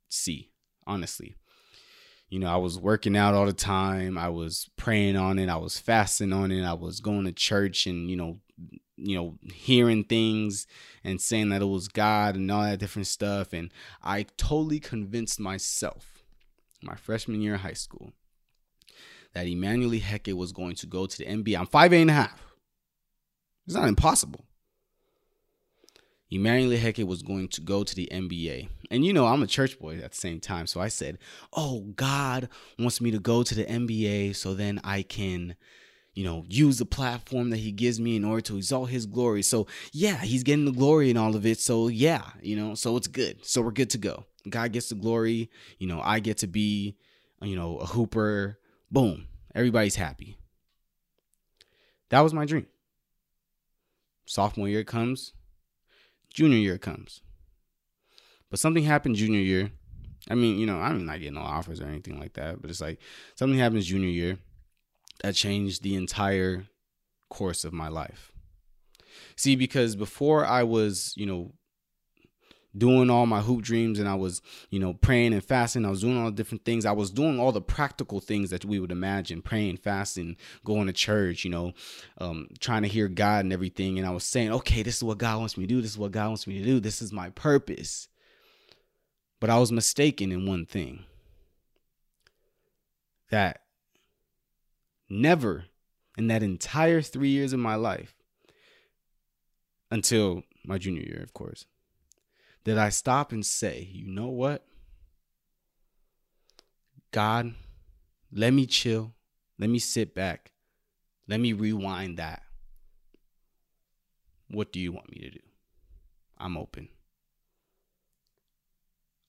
see, 0.08 0.50
honestly. 0.87 1.35
You 2.29 2.41
know, 2.41 2.49
I 2.49 2.56
was 2.56 2.79
working 2.79 3.17
out 3.17 3.35
all 3.35 3.47
the 3.47 3.53
time. 3.53 4.19
I 4.19 4.29
was 4.29 4.69
praying 4.76 5.17
on 5.17 5.38
it. 5.38 5.49
I 5.49 5.56
was 5.56 5.79
fasting 5.79 6.32
on 6.32 6.50
it. 6.50 6.65
I 6.65 6.73
was 6.73 7.00
going 7.00 7.25
to 7.25 7.32
church 7.32 7.87
and, 7.87 8.11
you 8.11 8.17
know, 8.17 8.41
you 8.97 9.17
know, 9.17 9.38
hearing 9.53 10.05
things 10.05 10.67
and 11.03 11.21
saying 11.21 11.50
that 11.50 11.62
it 11.62 11.67
was 11.67 11.88
God 11.88 12.37
and 12.37 12.50
all 12.50 12.62
that 12.62 12.79
different 12.79 13.06
stuff. 13.06 13.53
And 13.53 13.73
I 14.03 14.26
totally 14.37 14.81
convinced 14.81 15.38
myself 15.38 16.25
my 16.82 16.94
freshman 16.94 17.41
year 17.41 17.55
of 17.55 17.62
high 17.62 17.73
school 17.73 18.12
that 19.32 19.47
Emmanuel 19.47 19.91
Heke 19.91 20.32
was 20.35 20.53
going 20.53 20.77
to 20.77 20.87
go 20.87 21.06
to 21.06 21.19
the 21.19 21.25
NBA. 21.25 21.59
I'm 21.59 21.67
five 21.67 21.93
eight 21.93 22.03
and 22.03 22.11
a 22.11 22.15
half. 22.15 22.41
It's 23.67 23.75
not 23.75 23.88
impossible. 23.88 24.44
Emmanuel 26.31 26.79
Heke 26.79 27.06
was 27.06 27.23
going 27.23 27.49
to 27.49 27.61
go 27.61 27.85
to 27.85 27.94
the 27.94 28.09
NBA. 28.11 28.69
And 28.91 29.05
you 29.05 29.12
know, 29.12 29.26
I'm 29.26 29.43
a 29.43 29.47
church 29.47 29.79
boy 29.79 29.99
at 29.99 30.12
the 30.12 30.17
same 30.17 30.41
time. 30.41 30.67
So 30.67 30.81
I 30.81 30.88
said, 30.88 31.19
Oh, 31.53 31.93
God 31.97 32.49
wants 32.79 33.00
me 33.00 33.11
to 33.11 33.19
go 33.19 33.43
to 33.43 33.55
the 33.55 33.65
NBA 33.65 34.37
so 34.37 34.55
then 34.55 34.81
I 34.82 35.03
can, 35.03 35.56
you 36.15 36.25
know, 36.25 36.44
use 36.49 36.79
the 36.79 36.87
platform 36.87 37.50
that 37.50 37.59
He 37.59 37.73
gives 37.73 38.00
me 38.00 38.17
in 38.17 38.25
order 38.25 38.41
to 38.43 38.56
exalt 38.56 38.91
His 38.91 39.06
glory. 39.06 39.43
So 39.43 39.67
yeah, 39.93 40.17
He's 40.19 40.43
getting 40.43 40.65
the 40.65 40.73
glory 40.73 41.11
in 41.11 41.17
all 41.17 41.37
of 41.37 41.47
it. 41.47 41.61
So 41.61 41.88
yeah, 41.88 42.23
you 42.41 42.56
know, 42.56 42.75
so 42.75 42.97
it's 42.97 43.09
good. 43.09 43.44
So 43.44 43.62
we're 43.62 43.70
good 43.70 43.91
to 43.91 43.99
go. 43.99 44.25
God 44.49 44.73
gets 44.73 44.88
the 44.88 44.94
glory. 44.94 45.50
You 45.79 45.87
know, 45.87 46.01
I 46.03 46.20
get 46.20 46.39
to 46.39 46.46
be, 46.46 46.96
you 47.43 47.56
know, 47.56 47.79
a 47.79 47.87
hooper. 47.87 48.58
Boom. 48.91 49.27
Everybody's 49.55 49.96
happy. 49.96 50.37
That 52.10 52.20
was 52.20 52.34
my 52.34 52.44
dream. 52.44 52.67
Sophomore 54.27 54.69
year 54.69 54.84
comes, 54.84 55.32
junior 56.34 56.58
year 56.58 56.76
comes. 56.76 57.22
But 58.50 58.58
something 58.58 58.84
happened 58.84 59.17
junior 59.17 59.41
year. 59.41 59.70
I 60.29 60.34
mean, 60.34 60.58
you 60.58 60.67
know, 60.67 60.79
I'm 60.79 61.06
not 61.06 61.20
getting 61.20 61.34
no 61.34 61.41
offers 61.41 61.81
or 61.81 61.86
anything 61.86 62.20
like 62.20 62.34
that, 62.34 62.60
but 62.60 62.70
it's 62.70 62.81
like 62.81 62.98
something 63.36 63.58
happens 63.58 63.86
junior 63.86 64.08
year 64.08 64.38
that 65.22 65.34
changed 65.34 65.82
the 65.82 65.94
entire 65.94 66.67
course 67.31 67.64
of 67.64 67.72
my 67.72 67.88
life. 67.88 68.32
See, 69.36 69.56
because 69.56 69.96
before 69.96 70.44
I 70.44 70.62
was, 70.62 71.14
you 71.17 71.26
know, 71.26 71.55
doing 72.77 73.09
all 73.09 73.27
my 73.27 73.41
hoop 73.41 73.63
dreams 73.63 73.99
and 73.99 74.09
I 74.09 74.15
was, 74.15 74.43
you 74.71 74.79
know, 74.79 74.95
praying 74.95 75.33
and 75.33 75.45
fasting. 75.45 75.85
I 75.85 75.91
was 75.91 76.01
doing 76.01 76.19
all 76.19 76.27
the 76.27 76.33
different 76.33 76.65
things. 76.65 76.85
I 76.85 76.93
was 76.93 77.11
doing 77.11 77.39
all 77.39 77.53
the 77.53 77.61
practical 77.61 78.21
things 78.21 78.51
that 78.51 78.65
we 78.65 78.79
would 78.79 78.91
imagine 78.91 79.43
praying, 79.43 79.79
fasting, 79.79 80.37
going 80.65 80.87
to 80.87 80.93
church, 80.93 81.45
you 81.45 81.51
know, 81.51 81.73
um, 82.19 82.49
trying 82.61 82.83
to 82.83 82.89
hear 82.89 83.09
God 83.09 83.45
and 83.45 83.53
everything. 83.53 83.99
And 83.99 84.07
I 84.07 84.11
was 84.11 84.25
saying, 84.25 84.53
okay, 84.53 84.83
this 84.83 84.97
is 84.97 85.05
what 85.05 85.19
God 85.19 85.39
wants 85.39 85.57
me 85.57 85.67
to 85.67 85.75
do. 85.75 85.81
This 85.81 85.93
is 85.93 85.99
what 85.99 86.13
God 86.13 86.29
wants 86.29 86.47
me 86.47 86.59
to 86.59 86.65
do. 86.65 86.81
This 86.81 87.01
is 87.01 87.13
my 87.13 87.31
purpose. 87.31 88.09
But 89.41 89.51
I 89.51 89.59
was 89.59 89.71
mistaken 89.71 90.33
in 90.33 90.47
one 90.47 90.67
thing 90.67 91.05
that 93.31 93.61
never 95.09 95.67
in 96.17 96.29
that 96.29 96.43
entire 96.43 97.03
three 97.03 97.29
years 97.29 97.53
of 97.53 97.61
my 97.61 97.75
life 97.75 98.15
until 99.91 100.43
my 100.65 100.79
junior 100.79 101.03
year, 101.03 101.21
of 101.23 101.35
course 101.35 101.67
did 102.65 102.79
I 102.79 102.89
stop 102.89 103.31
and 103.31 103.44
say, 103.44 103.89
you 103.93 104.06
know 104.06 104.29
what? 104.29 104.67
God, 107.13 107.55
let 108.33 108.53
me 108.53 108.67
chill. 108.67 109.15
Let 109.59 109.71
me 109.71 109.79
sit 109.79 110.15
back. 110.15 110.53
Let 111.29 111.41
me 111.41 111.53
rewind 111.53 112.19
that. 112.19 112.43
What 114.49 114.73
do 114.73 114.81
you 114.81 114.93
want 114.93 115.11
me 115.11 115.19
to 115.21 115.31
do? 115.31 115.41
I'm 116.39 116.56
open. 116.56 116.89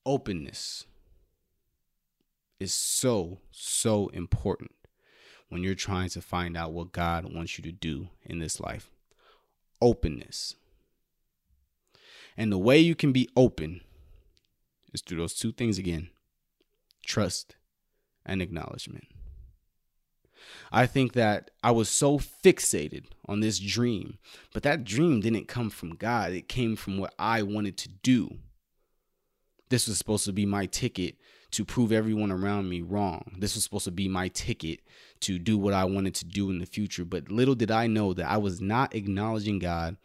Openness 0.06 0.86
is 2.60 2.74
so, 2.74 3.40
so 3.52 4.08
important 4.08 4.72
when 5.50 5.62
you're 5.64 5.76
trying 5.76 6.10
to 6.10 6.22
find 6.22 6.58
out 6.58 6.74
what 6.74 6.92
God 6.92 7.32
wants 7.34 7.58
you 7.58 7.64
to 7.64 7.72
do 7.72 8.10
in 8.24 8.40
this 8.40 8.60
life. 8.60 8.90
Openness. 9.82 10.56
And 12.38 12.52
the 12.52 12.58
way 12.58 12.80
you 12.80 12.96
can 12.96 13.12
be 13.12 13.30
open 13.36 13.82
is 14.94 15.02
through 15.02 15.20
those 15.20 15.34
two 15.34 15.52
things 15.52 15.78
again 15.78 16.10
trust 17.06 17.56
and 18.26 18.42
acknowledgement. 18.42 19.06
I 20.72 20.86
think 20.86 21.14
that 21.14 21.52
I 21.64 21.72
was 21.72 21.90
so 21.90 22.18
fixated 22.20 23.06
on 23.28 23.40
this 23.40 23.60
dream, 23.60 24.18
but 24.54 24.64
that 24.64 24.84
dream 24.84 25.22
didn't 25.22 25.48
come 25.48 25.70
from 25.70 25.96
God. 25.96 26.32
It 26.32 26.50
came 26.50 26.76
from 26.76 26.98
what 26.98 27.14
I 27.18 27.44
wanted 27.44 27.78
to 27.78 27.90
do. 27.90 28.40
This 29.70 29.88
was 29.88 29.98
supposed 29.98 30.26
to 30.26 30.34
be 30.34 30.46
my 30.46 30.66
ticket 30.66 31.16
to 31.52 31.66
prove 31.66 31.92
everyone 31.92 32.32
around 32.32 32.70
me 32.70 32.82
wrong. 32.82 33.36
This 33.40 33.56
was 33.56 33.64
supposed 33.64 33.86
to 33.86 33.92
be 33.92 34.08
my 34.08 34.28
ticket 34.28 34.82
to 35.22 35.40
do 35.40 35.58
what 35.58 35.74
I 35.74 35.86
wanted 35.86 36.14
to 36.16 36.26
do 36.26 36.50
in 36.50 36.60
the 36.60 36.66
future. 36.66 37.06
But 37.06 37.32
little 37.32 37.56
did 37.56 37.72
I 37.72 37.88
know 37.88 38.14
that 38.14 38.30
I 38.30 38.38
was 38.38 38.62
not 38.62 38.94
acknowledging 38.94 39.60
God. 39.60 39.98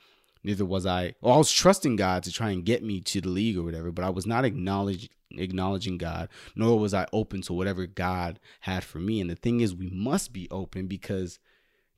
Neither 0.43 0.65
was 0.65 0.87
I. 0.87 1.15
Well, 1.21 1.35
I 1.35 1.39
was 1.39 1.53
trusting 1.53 1.97
God 1.97 2.23
to 2.23 2.33
try 2.33 2.51
and 2.51 2.65
get 2.65 2.83
me 2.83 3.01
to 3.03 3.21
the 3.21 3.29
league 3.29 3.59
or 3.59 3.63
whatever, 3.63 3.93
but 3.93 4.05
I 4.05 4.11
was 4.11 4.27
not 4.27 4.45
acknowledging 4.45 5.11
acknowledging 5.33 5.97
God, 5.97 6.29
nor 6.57 6.79
was 6.79 6.93
I 6.93 7.07
open 7.13 7.41
to 7.43 7.53
whatever 7.53 7.87
God 7.87 8.41
had 8.61 8.83
for 8.83 8.99
me. 8.99 9.21
And 9.21 9.31
the 9.31 9.37
thing 9.37 9.61
is, 9.61 9.75
we 9.75 9.89
must 9.89 10.33
be 10.33 10.51
open 10.51 10.89
because 10.89 11.39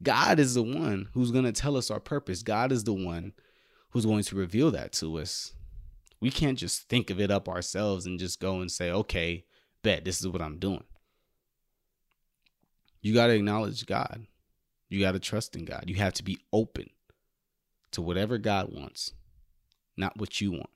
God 0.03 0.39
is 0.39 0.55
the 0.55 0.63
one 0.63 1.09
who's 1.15 1.31
going 1.31 1.45
to 1.45 1.53
tell 1.53 1.77
us 1.77 1.91
our 1.91 2.01
purpose. 2.01 2.43
God 2.43 2.73
is 2.73 2.85
the 2.85 2.93
one 2.93 3.33
who's 3.91 4.05
going 4.05 4.25
to 4.25 4.37
reveal 4.37 4.71
that 4.73 4.93
to 4.95 5.19
us. 5.19 5.55
We 6.21 6.31
can't 6.31 6.59
just 6.59 6.89
think 6.89 7.11
of 7.11 7.21
it 7.21 7.31
up 7.31 7.49
ourselves 7.49 8.07
and 8.07 8.19
just 8.19 8.41
go 8.41 8.61
and 8.61 8.71
say, 8.71 8.91
okay, 8.91 9.45
bet 9.83 10.05
this 10.05 10.21
is 10.21 10.29
what 10.29 10.43
I'm 10.43 10.59
doing. 10.59 10.85
You 13.01 13.15
got 13.15 13.29
to 13.29 13.35
acknowledge 13.35 13.87
God. 13.87 14.27
You 14.89 15.01
got 15.01 15.13
to 15.13 15.19
trust 15.19 15.57
in 15.57 15.65
God. 15.65 15.85
You 15.87 15.97
have 15.97 16.13
to 16.15 16.23
be 16.23 16.39
open 16.53 16.91
to 17.93 18.03
whatever 18.03 18.39
God 18.39 18.73
wants, 18.73 19.13
not 19.97 20.19
what 20.19 20.41
you 20.41 20.53
want. 20.53 20.71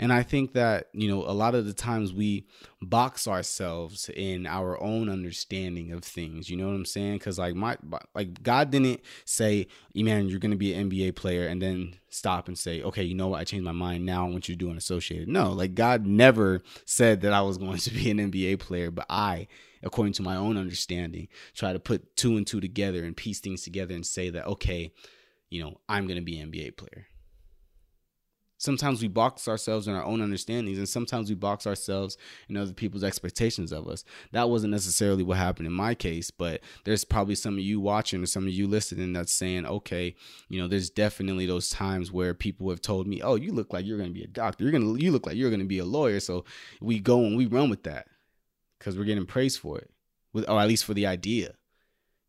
And 0.00 0.12
I 0.12 0.22
think 0.22 0.52
that, 0.52 0.88
you 0.92 1.08
know, 1.08 1.24
a 1.24 1.32
lot 1.32 1.54
of 1.54 1.66
the 1.66 1.72
times 1.72 2.12
we 2.12 2.46
box 2.80 3.26
ourselves 3.26 4.08
in 4.14 4.46
our 4.46 4.80
own 4.80 5.08
understanding 5.08 5.92
of 5.92 6.04
things. 6.04 6.48
You 6.48 6.56
know 6.56 6.66
what 6.68 6.74
I'm 6.74 6.84
saying? 6.84 7.18
Cuz 7.18 7.38
like 7.38 7.56
my 7.56 7.76
like 8.14 8.42
God 8.42 8.70
didn't 8.70 9.00
say, 9.24 9.66
"Man, 9.94 10.28
you're 10.28 10.38
going 10.38 10.52
to 10.52 10.56
be 10.56 10.72
an 10.72 10.88
NBA 10.88 11.16
player," 11.16 11.48
and 11.48 11.60
then 11.60 11.96
stop 12.10 12.46
and 12.46 12.56
say, 12.56 12.80
"Okay, 12.82 13.02
you 13.02 13.14
know 13.14 13.28
what? 13.28 13.40
I 13.40 13.44
changed 13.44 13.64
my 13.64 13.72
mind. 13.72 14.06
Now 14.06 14.26
I 14.26 14.30
want 14.30 14.48
you 14.48 14.54
to 14.54 14.58
do 14.58 14.70
unassociated." 14.70 15.28
No, 15.28 15.52
like 15.52 15.74
God 15.74 16.06
never 16.06 16.62
said 16.84 17.20
that 17.22 17.32
I 17.32 17.40
was 17.40 17.58
going 17.64 17.78
to 17.78 17.90
be 17.90 18.10
an 18.10 18.18
NBA 18.18 18.60
player, 18.60 18.90
but 18.92 19.06
I 19.10 19.48
according 19.82 20.12
to 20.14 20.22
my 20.22 20.36
own 20.36 20.56
understanding, 20.56 21.28
try 21.54 21.72
to 21.72 21.78
put 21.78 22.16
two 22.16 22.36
and 22.36 22.46
two 22.46 22.60
together 22.60 23.04
and 23.04 23.16
piece 23.16 23.40
things 23.40 23.62
together 23.62 23.94
and 23.94 24.06
say 24.06 24.30
that, 24.30 24.46
okay, 24.46 24.92
you 25.50 25.62
know, 25.62 25.78
I'm 25.88 26.06
going 26.06 26.18
to 26.18 26.24
be 26.24 26.38
an 26.38 26.50
NBA 26.50 26.76
player. 26.76 27.06
Sometimes 28.60 29.00
we 29.00 29.06
box 29.06 29.46
ourselves 29.46 29.86
in 29.86 29.94
our 29.94 30.04
own 30.04 30.20
understandings, 30.20 30.78
and 30.78 30.88
sometimes 30.88 31.28
we 31.28 31.36
box 31.36 31.64
ourselves 31.64 32.18
in 32.48 32.56
other 32.56 32.72
people's 32.72 33.04
expectations 33.04 33.70
of 33.70 33.86
us. 33.86 34.04
That 34.32 34.50
wasn't 34.50 34.72
necessarily 34.72 35.22
what 35.22 35.38
happened 35.38 35.68
in 35.68 35.72
my 35.72 35.94
case, 35.94 36.32
but 36.32 36.60
there's 36.84 37.04
probably 37.04 37.36
some 37.36 37.54
of 37.54 37.60
you 37.60 37.78
watching 37.78 38.20
or 38.20 38.26
some 38.26 38.48
of 38.48 38.52
you 38.52 38.66
listening 38.66 39.12
that's 39.12 39.32
saying, 39.32 39.64
okay, 39.64 40.16
you 40.48 40.60
know, 40.60 40.66
there's 40.66 40.90
definitely 40.90 41.46
those 41.46 41.70
times 41.70 42.10
where 42.10 42.34
people 42.34 42.68
have 42.68 42.80
told 42.80 43.06
me, 43.06 43.22
oh, 43.22 43.36
you 43.36 43.52
look 43.52 43.72
like 43.72 43.86
you're 43.86 43.96
going 43.96 44.10
to 44.10 44.18
be 44.18 44.24
a 44.24 44.28
doctor. 44.28 44.64
You're 44.64 44.72
going 44.72 44.98
to, 44.98 45.04
you 45.04 45.12
look 45.12 45.26
like 45.26 45.36
you're 45.36 45.50
going 45.50 45.60
to 45.60 45.66
be 45.66 45.78
a 45.78 45.84
lawyer. 45.84 46.18
So 46.18 46.44
we 46.80 46.98
go 46.98 47.24
and 47.24 47.36
we 47.36 47.46
run 47.46 47.70
with 47.70 47.84
that 47.84 48.08
because 48.78 48.96
we're 48.96 49.04
getting 49.04 49.26
praised 49.26 49.58
for 49.58 49.78
it, 49.78 49.90
with, 50.32 50.48
or 50.48 50.60
at 50.60 50.68
least 50.68 50.84
for 50.84 50.94
the 50.94 51.06
idea. 51.06 51.54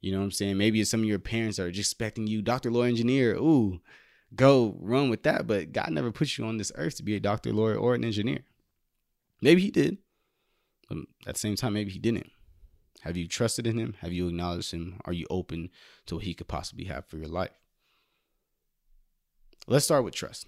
You 0.01 0.12
know 0.12 0.20
what 0.20 0.25
I'm 0.25 0.32
saying? 0.32 0.58
Maybe 0.58 0.79
it's 0.79 0.89
some 0.89 1.01
of 1.01 1.08
your 1.08 1.20
parents 1.20 1.60
are 1.60 1.72
just 1.72 1.91
expecting 1.91 2.27
you, 2.27 2.41
doctor, 2.41 2.72
lawyer, 2.72 2.88
engineer. 2.88 3.36
Ooh, 3.36 3.82
go 4.34 4.77
run 4.79 5.10
with 5.10 5.24
that. 5.24 5.46
But 5.46 5.74
God 5.74 5.91
never 5.91 6.12
put 6.12 6.38
you 6.38 6.46
on 6.46 6.58
this 6.58 6.72
earth 6.75 6.96
to 6.98 7.03
be 7.03 7.15
a 7.15 7.20
doctor, 7.20 7.51
lawyer, 7.51 7.75
or 7.75 7.96
an 7.96 8.06
engineer. 8.06 8.39
Maybe 9.41 9.62
He 9.62 9.72
did. 9.72 9.98
But 10.88 11.00
at 11.27 11.36
the 11.36 11.39
same 11.39 11.56
time, 11.56 11.74
maybe 11.74 11.91
He 11.91 12.00
didn't. 12.00 12.32
Have 13.01 13.18
you 13.18 13.27
trusted 13.27 13.68
in 13.68 13.77
Him? 13.77 13.96
Have 14.00 14.13
you 14.13 14.27
acknowledged 14.27 14.72
Him? 14.72 15.00
Are 15.06 15.13
you 15.13 15.25
open 15.29 15.70
to 16.06 16.15
what 16.15 16.24
He 16.24 16.34
could 16.34 16.48
possibly 16.48 16.86
have 16.86 17.06
for 17.06 17.18
your 17.18 17.27
life? 17.27 17.51
Let's 19.68 19.86
start 19.86 20.03
with 20.03 20.15
trust. 20.15 20.48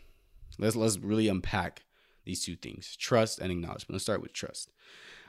Let's 0.58 0.75
let's 0.75 0.98
really 0.98 1.27
unpack 1.27 1.84
these 2.25 2.44
two 2.44 2.56
things: 2.56 2.96
trust 2.96 3.40
and 3.40 3.51
acknowledgement. 3.51 3.94
Let's 3.94 4.04
start 4.04 4.22
with 4.22 4.34
trust. 4.34 4.72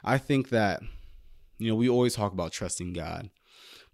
I 0.04 0.18
think 0.18 0.50
that 0.50 0.82
you 1.58 1.68
know 1.68 1.76
we 1.76 1.88
always 1.88 2.14
talk 2.14 2.32
about 2.32 2.52
trusting 2.52 2.92
God, 2.92 3.30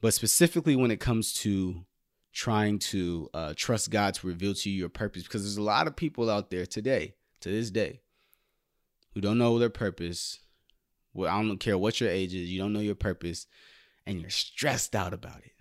but 0.01 0.15
specifically 0.15 0.77
when 0.77 0.91
it 0.91 1.01
comes 1.01 1.33
to 1.35 1.85
trying 2.33 2.79
to 2.79 3.29
uh, 3.35 3.53
trust 3.57 3.91
God 3.91 4.15
to 4.15 4.27
reveal 4.27 4.55
to 4.55 4.71
you 4.71 4.79
your 4.79 4.89
purpose 4.89 5.25
because 5.25 5.43
there's 5.43 5.57
a 5.57 5.63
lot 5.63 5.87
of 5.87 5.97
people 5.97 6.31
out 6.31 6.51
there 6.51 6.67
today, 6.67 7.15
to 7.41 7.51
this 7.51 7.71
day, 7.71 8.01
who 9.15 9.21
don't 9.21 9.39
know 9.39 9.59
their 9.59 9.71
purpose. 9.71 10.39
Well, 11.13 11.35
I 11.35 11.43
don't 11.43 11.59
care 11.59 11.77
what 11.77 12.01
your 12.01 12.11
age 12.11 12.35
is, 12.35 12.49
you 12.49 12.61
don't 12.61 12.73
know 12.73 12.81
your 12.81 12.95
purpose, 12.95 13.47
and 14.07 14.21
you're 14.21 14.31
stressed 14.31 14.95
out 14.95 15.13
about 15.13 15.39
it. 15.39 15.53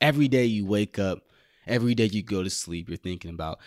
Every 0.00 0.28
day 0.28 0.46
you 0.46 0.64
wake 0.64 0.98
up, 0.98 1.24
every 1.66 1.94
day 1.94 2.06
you 2.06 2.22
go 2.22 2.42
to 2.42 2.50
sleep, 2.50 2.88
you're 2.88 2.96
thinking 2.96 3.32
about 3.32 3.58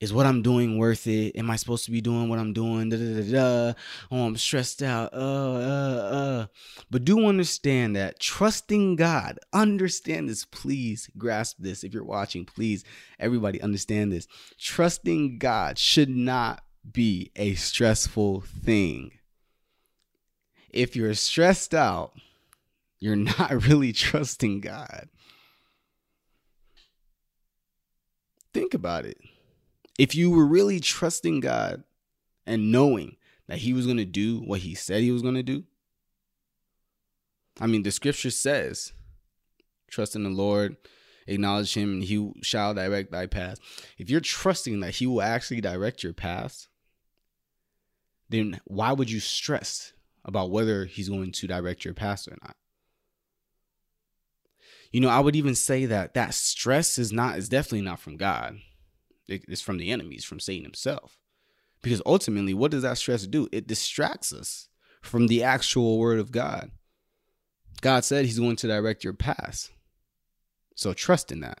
is 0.00 0.14
what 0.14 0.24
I'm 0.24 0.40
doing 0.40 0.78
worth 0.78 1.06
it? 1.06 1.36
Am 1.36 1.50
I 1.50 1.56
supposed 1.56 1.84
to 1.84 1.90
be 1.90 2.00
doing 2.00 2.30
what 2.30 2.38
I'm 2.38 2.54
doing? 2.54 2.88
Da, 2.88 2.96
da, 2.96 3.20
da, 3.20 3.32
da. 3.32 3.72
Oh, 4.10 4.24
I'm 4.24 4.36
stressed 4.36 4.82
out. 4.82 5.12
Uh, 5.12 5.16
uh, 5.16 6.10
uh. 6.12 6.46
But 6.90 7.04
do 7.04 7.26
understand 7.26 7.96
that 7.96 8.18
trusting 8.18 8.96
God, 8.96 9.38
understand 9.52 10.30
this, 10.30 10.46
please 10.46 11.10
grasp 11.18 11.58
this. 11.58 11.84
If 11.84 11.92
you're 11.92 12.02
watching, 12.02 12.46
please, 12.46 12.82
everybody 13.18 13.60
understand 13.60 14.10
this. 14.10 14.26
Trusting 14.58 15.38
God 15.38 15.78
should 15.78 16.08
not 16.08 16.62
be 16.90 17.30
a 17.36 17.54
stressful 17.54 18.40
thing. 18.40 19.12
If 20.70 20.96
you're 20.96 21.12
stressed 21.12 21.74
out, 21.74 22.12
you're 23.00 23.16
not 23.38 23.66
really 23.68 23.92
trusting 23.92 24.62
God. 24.62 25.10
Think 28.54 28.72
about 28.72 29.04
it 29.04 29.18
if 30.00 30.14
you 30.14 30.30
were 30.30 30.46
really 30.46 30.80
trusting 30.80 31.40
God 31.40 31.84
and 32.46 32.72
knowing 32.72 33.16
that 33.48 33.58
He 33.58 33.74
was 33.74 33.84
going 33.84 33.98
to 33.98 34.06
do 34.06 34.38
what 34.38 34.60
He 34.60 34.74
said 34.74 35.02
He 35.02 35.12
was 35.12 35.20
going 35.20 35.34
to 35.34 35.42
do, 35.42 35.64
I 37.60 37.66
mean, 37.66 37.82
the 37.82 37.90
scripture 37.90 38.30
says, 38.30 38.94
trust 39.90 40.16
in 40.16 40.24
the 40.24 40.30
Lord, 40.30 40.78
acknowledge 41.26 41.74
Him, 41.74 41.92
and 41.92 42.02
He 42.02 42.32
shall 42.40 42.72
direct 42.72 43.12
thy 43.12 43.26
path. 43.26 43.58
If 43.98 44.08
you're 44.08 44.22
trusting 44.22 44.80
that 44.80 44.94
He 44.94 45.06
will 45.06 45.20
actually 45.20 45.60
direct 45.60 46.02
your 46.02 46.14
path, 46.14 46.68
then 48.30 48.58
why 48.64 48.92
would 48.92 49.10
you 49.10 49.20
stress 49.20 49.92
about 50.24 50.50
whether 50.50 50.86
He's 50.86 51.10
going 51.10 51.32
to 51.32 51.46
direct 51.46 51.84
your 51.84 51.92
path 51.92 52.26
or 52.26 52.38
not? 52.42 52.56
You 54.92 55.02
know, 55.02 55.10
I 55.10 55.20
would 55.20 55.36
even 55.36 55.54
say 55.54 55.84
that 55.84 56.14
that 56.14 56.32
stress 56.32 56.98
is 56.98 57.12
not 57.12 57.36
is 57.36 57.50
definitely 57.50 57.82
not 57.82 58.00
from 58.00 58.16
God 58.16 58.60
it's 59.30 59.60
from 59.60 59.78
the 59.78 59.90
enemies, 59.90 60.24
from 60.24 60.40
Satan 60.40 60.64
himself. 60.64 61.18
Because 61.82 62.02
ultimately, 62.04 62.54
what 62.54 62.70
does 62.70 62.82
that 62.82 62.98
stress 62.98 63.26
do? 63.26 63.48
It 63.52 63.66
distracts 63.66 64.32
us 64.32 64.68
from 65.02 65.28
the 65.28 65.42
actual 65.42 65.98
word 65.98 66.18
of 66.18 66.30
God. 66.30 66.70
God 67.80 68.04
said 68.04 68.24
he's 68.24 68.38
going 68.38 68.56
to 68.56 68.68
direct 68.68 69.04
your 69.04 69.14
path. 69.14 69.70
So 70.74 70.92
trust 70.92 71.32
in 71.32 71.40
that. 71.40 71.58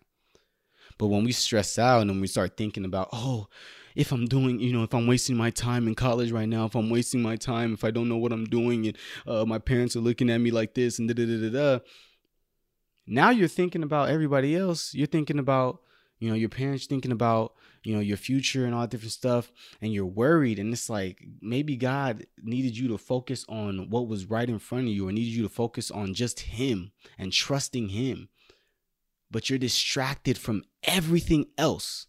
But 0.98 1.06
when 1.06 1.24
we 1.24 1.32
stress 1.32 1.78
out 1.78 2.02
and 2.02 2.20
we 2.20 2.26
start 2.26 2.56
thinking 2.56 2.84
about, 2.84 3.08
oh, 3.12 3.48
if 3.94 4.12
I'm 4.12 4.26
doing, 4.26 4.60
you 4.60 4.72
know, 4.72 4.82
if 4.82 4.94
I'm 4.94 5.06
wasting 5.06 5.36
my 5.36 5.50
time 5.50 5.88
in 5.88 5.94
college 5.94 6.30
right 6.30 6.48
now, 6.48 6.66
if 6.66 6.74
I'm 6.74 6.90
wasting 6.90 7.22
my 7.22 7.36
time, 7.36 7.72
if 7.72 7.84
I 7.84 7.90
don't 7.90 8.08
know 8.08 8.18
what 8.18 8.32
I'm 8.32 8.44
doing, 8.44 8.86
and 8.86 8.98
uh, 9.26 9.44
my 9.46 9.58
parents 9.58 9.96
are 9.96 10.00
looking 10.00 10.30
at 10.30 10.38
me 10.38 10.50
like 10.50 10.74
this, 10.74 10.98
and 10.98 11.08
da 11.08 11.14
da 11.14 11.26
da 11.26 11.48
da 11.48 11.50
da. 11.50 11.84
Now 13.06 13.30
you're 13.30 13.48
thinking 13.48 13.82
about 13.82 14.10
everybody 14.10 14.54
else. 14.54 14.94
You're 14.94 15.06
thinking 15.06 15.38
about 15.38 15.80
you 16.20 16.28
know 16.28 16.36
your 16.36 16.48
parents 16.48 16.86
thinking 16.86 17.12
about 17.12 17.54
you 17.82 17.94
know 17.94 18.00
your 18.00 18.16
future 18.16 18.64
and 18.64 18.74
all 18.74 18.82
that 18.82 18.90
different 18.90 19.12
stuff 19.12 19.50
and 19.80 19.92
you're 19.92 20.06
worried 20.06 20.58
and 20.58 20.72
it's 20.72 20.88
like 20.88 21.24
maybe 21.40 21.76
god 21.76 22.26
needed 22.42 22.76
you 22.76 22.88
to 22.88 22.98
focus 22.98 23.44
on 23.48 23.90
what 23.90 24.06
was 24.06 24.26
right 24.26 24.48
in 24.48 24.58
front 24.58 24.86
of 24.86 24.92
you 24.92 25.08
or 25.08 25.12
needed 25.12 25.32
you 25.32 25.42
to 25.42 25.48
focus 25.48 25.90
on 25.90 26.14
just 26.14 26.40
him 26.40 26.92
and 27.18 27.32
trusting 27.32 27.88
him. 27.90 28.28
But 29.30 29.48
you're 29.48 29.58
distracted 29.58 30.38
from 30.38 30.64
everything 30.82 31.46
else. 31.56 32.06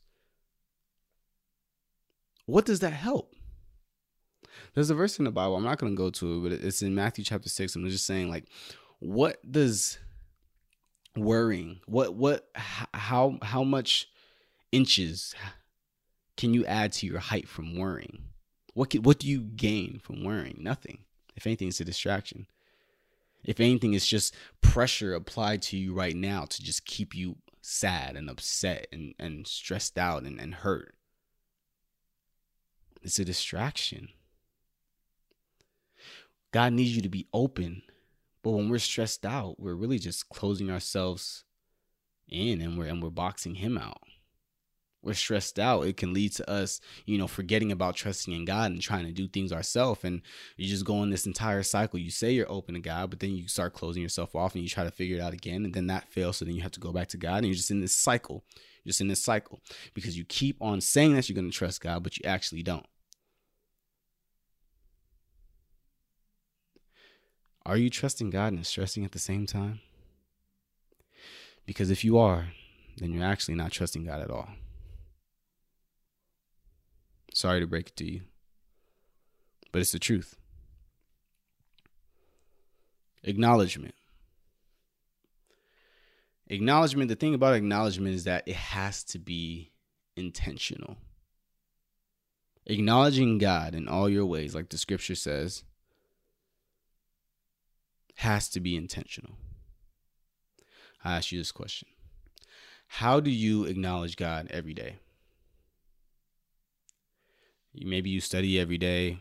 What 2.46 2.65
does 2.65 2.80
that 2.80 2.94
help? 2.94 3.34
There's 4.74 4.89
a 4.89 4.96
verse 4.96 5.20
in 5.20 5.25
the 5.25 5.32
bible 5.32 5.56
i'm 5.56 5.63
not 5.63 5.80
going 5.80 5.91
to 5.91 5.98
go 5.98 6.10
to 6.10 6.38
it 6.38 6.50
but 6.50 6.65
it's 6.65 6.82
in 6.82 6.96
matthew 6.96 7.24
chapter 7.24 7.50
6 7.50 7.75
i'm 7.75 7.88
just 7.89 8.06
saying 8.06 8.30
like 8.30 8.46
what 9.00 9.39
does 9.50 9.98
worrying? 11.15 11.82
What 11.86 12.15
what 12.15 12.50
how 12.56 13.38
how 13.41 13.63
much 13.63 14.08
inches 14.72 15.36
can 16.38 16.53
you 16.53 16.65
add 16.65 16.91
to 16.94 17.08
your 17.08 17.20
height 17.20 17.48
from 17.48 17.77
worrying? 17.77 18.24
What 18.74 18.89
can, 18.89 19.03
what 19.03 19.20
do 19.20 19.27
you 19.27 19.41
gain 19.41 20.00
from 20.00 20.24
worrying? 20.24 20.58
Nothing. 20.60 21.00
If 21.36 21.46
anything 21.46 21.68
it's 21.68 21.82
a 21.82 21.86
distraction. 21.86 22.48
If 23.44 23.60
anything 23.60 23.94
it's 23.94 24.08
just 24.08 24.36
pressure 24.62 25.13
applied 25.13 25.62
to 25.63 25.77
you 25.77 25.94
right 25.94 26.15
now 26.15 26.46
to 26.46 26.63
just 26.63 26.86
keep 26.86 27.15
you 27.15 27.38
sad 27.62 28.15
and 28.15 28.30
upset 28.30 28.88
and, 28.91 29.13
and 29.20 29.48
stressed 29.48 29.98
out 29.98 30.24
and, 30.24 30.39
and 30.39 30.53
hurt. 30.53 30.96
It's 33.01 33.20
a 33.20 33.25
distraction. 33.25 34.10
God 36.51 36.74
needs 36.74 36.96
you 36.96 37.01
to 37.01 37.10
be 37.10 37.27
open 37.34 37.82
but 38.44 38.52
when 38.52 38.70
we're 38.70 38.80
stressed 38.80 39.26
out, 39.26 39.60
we're 39.60 39.76
really 39.76 40.00
just 40.00 40.30
closing 40.30 40.70
ourselves 40.72 41.44
in 42.28 42.62
and 42.62 42.78
we're 42.78 42.86
and 42.86 43.02
we're 43.04 43.10
boxing 43.10 43.56
him 43.56 43.78
out. 43.78 44.02
we're 45.04 45.14
stressed 45.14 45.58
out, 45.58 45.88
it 45.88 45.98
can 45.98 46.14
lead 46.14 46.32
to 46.34 46.50
us, 46.50 46.80
you 47.06 47.18
know, 47.18 47.28
forgetting 47.28 47.72
about 47.72 47.96
trusting 47.96 48.34
in 48.34 48.46
God 48.46 48.72
and 48.72 48.82
trying 48.82 49.06
to 49.06 49.12
do 49.12 49.28
things 49.28 49.52
ourselves. 49.52 50.04
And 50.04 50.22
you 50.58 50.68
just 50.68 50.86
go 50.86 51.02
in 51.04 51.10
this 51.10 51.26
entire 51.26 51.64
cycle. 51.64 52.00
You 52.00 52.12
say 52.12 52.32
you're 52.32 52.52
open 52.52 52.76
to 52.76 52.80
God, 52.80 53.10
but 53.10 53.20
then 53.20 53.32
you 53.32 53.48
start 53.48 53.74
closing 53.74 54.04
yourself 54.04 54.36
off 54.36 54.54
and 54.54 54.64
you 54.64 54.70
try 54.70 54.84
to 54.84 54.92
figure 54.92 55.18
it 55.18 55.22
out 55.22 55.34
again. 55.34 55.66
And 55.66 55.74
then 55.74 55.88
that 55.88 56.08
fails. 56.08 56.38
So 56.38 56.46
then 56.46 56.56
you 56.56 56.62
have 56.62 56.72
to 56.74 56.80
go 56.80 56.92
back 56.92 57.08
to 57.10 57.18
God 57.18 57.38
and 57.38 57.48
you're 57.48 57.56
just 57.56 57.72
in 57.72 57.82
this 57.82 57.94
cycle. 57.94 58.44
You're 58.84 58.92
just 58.92 59.02
in 59.02 59.08
this 59.08 59.24
cycle 59.24 59.60
because 59.94 60.18
you 60.18 60.24
keep 60.26 60.58
on 60.62 60.82
saying 60.82 61.16
that 61.16 61.28
you're 61.30 61.36
going 61.36 61.50
to 61.50 61.58
trust 61.58 61.82
God, 61.82 62.04
but 62.04 62.18
you 62.18 62.24
actually 62.26 62.64
don't. 62.64 62.86
Are 67.65 67.77
you 67.77 67.89
trusting 67.89 68.32
God 68.32 68.53
and 68.53 68.65
stressing 68.65 69.06
at 69.06 69.12
the 69.12 69.20
same 69.20 69.46
time? 69.46 69.82
Because 71.65 71.91
if 71.91 72.03
you 72.03 72.18
are, 72.18 72.48
then 72.98 73.13
you're 73.13 73.24
actually 73.24 73.56
not 73.56 73.72
trusting 73.72 74.06
God 74.06 74.22
at 74.22 74.32
all. 74.32 74.50
Sorry 77.34 77.60
to 77.60 77.68
break 77.68 77.88
it 77.89 77.96
to 77.98 78.06
you, 78.06 78.22
but 79.72 79.82
it's 79.82 79.91
the 79.91 80.00
truth. 80.00 80.36
Acknowledgement. 83.24 83.96
Acknowledgement, 86.48 87.08
the 87.08 87.15
thing 87.15 87.34
about 87.34 87.53
acknowledgement 87.53 88.15
is 88.15 88.25
that 88.25 88.46
it 88.46 88.56
has 88.56 89.03
to 89.06 89.20
be 89.20 89.72
intentional. 90.18 90.98
Acknowledging 92.65 93.38
God 93.38 93.74
in 93.74 93.88
all 93.88 94.10
your 94.10 94.25
ways, 94.25 94.53
like 94.53 94.70
the 94.70 94.77
scripture 94.77 95.15
says, 95.15 95.63
has 98.22 98.48
to 98.50 98.60
be 98.60 98.75
intentional. 98.75 99.34
I 101.04 101.18
ask 101.18 101.32
you 101.32 101.40
this 101.40 101.51
question 101.51 101.88
How 102.88 103.20
do 103.20 103.32
you 103.32 103.66
acknowledge 103.66 104.16
God 104.16 104.48
every 104.51 104.74
day? 104.74 104.98
maybe 107.74 108.10
you 108.10 108.20
study 108.20 108.60
every 108.60 108.78
day, 108.78 109.18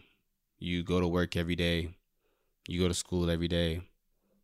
you 0.59 0.83
go 0.83 1.01
to 1.01 1.07
work 1.07 1.37
every 1.37 1.55
day, 1.55 1.91
you 2.69 2.81
go 2.81 2.89
to 2.89 2.95
school 2.95 3.31
every 3.31 3.49
day. 3.49 3.81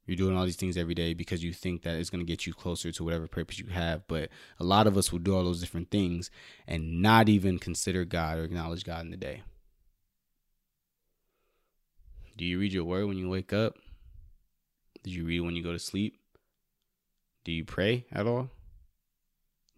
You're 0.07 0.17
doing 0.17 0.37
all 0.37 0.45
these 0.45 0.57
things 0.57 0.77
every 0.77 0.95
day 0.95 1.15
because 1.15 1.43
you 1.43 1.53
think 1.53 1.83
that 1.83 1.97
it's 1.97 2.11
going 2.11 2.25
to 2.25 2.33
get 2.33 2.47
you 2.47 2.55
closer 2.55 2.93
to 2.93 3.05
whatever 3.05 3.27
purpose 3.27 3.59
you 3.59 3.67
have. 3.67 4.07
But 4.07 4.29
a 4.61 4.65
lot 4.65 4.87
of 4.87 4.97
us 4.97 5.11
will 5.11 5.19
do 5.19 5.35
all 5.35 5.43
those 5.43 5.61
different 5.61 5.91
things 5.91 6.31
and 6.65 7.03
not 7.03 7.29
even 7.29 7.59
consider 7.59 8.05
God 8.05 8.39
or 8.39 8.45
acknowledge 8.45 8.85
God 8.85 9.05
in 9.05 9.11
the 9.11 9.17
day. 9.17 9.43
Do 12.37 12.45
you 12.45 12.61
read 12.61 12.73
your 12.73 12.85
word 12.85 13.07
when 13.07 13.19
you 13.19 13.29
wake 13.29 13.53
up? 13.53 13.79
Do 15.07 15.13
you 15.13 15.25
read 15.25 15.41
when 15.41 15.55
you 15.55 15.63
go 15.63 15.71
to 15.71 15.79
sleep? 15.79 16.19
Do 17.45 17.53
you 17.53 17.65
pray 17.65 18.07
at 18.11 18.27
all? 18.27 18.51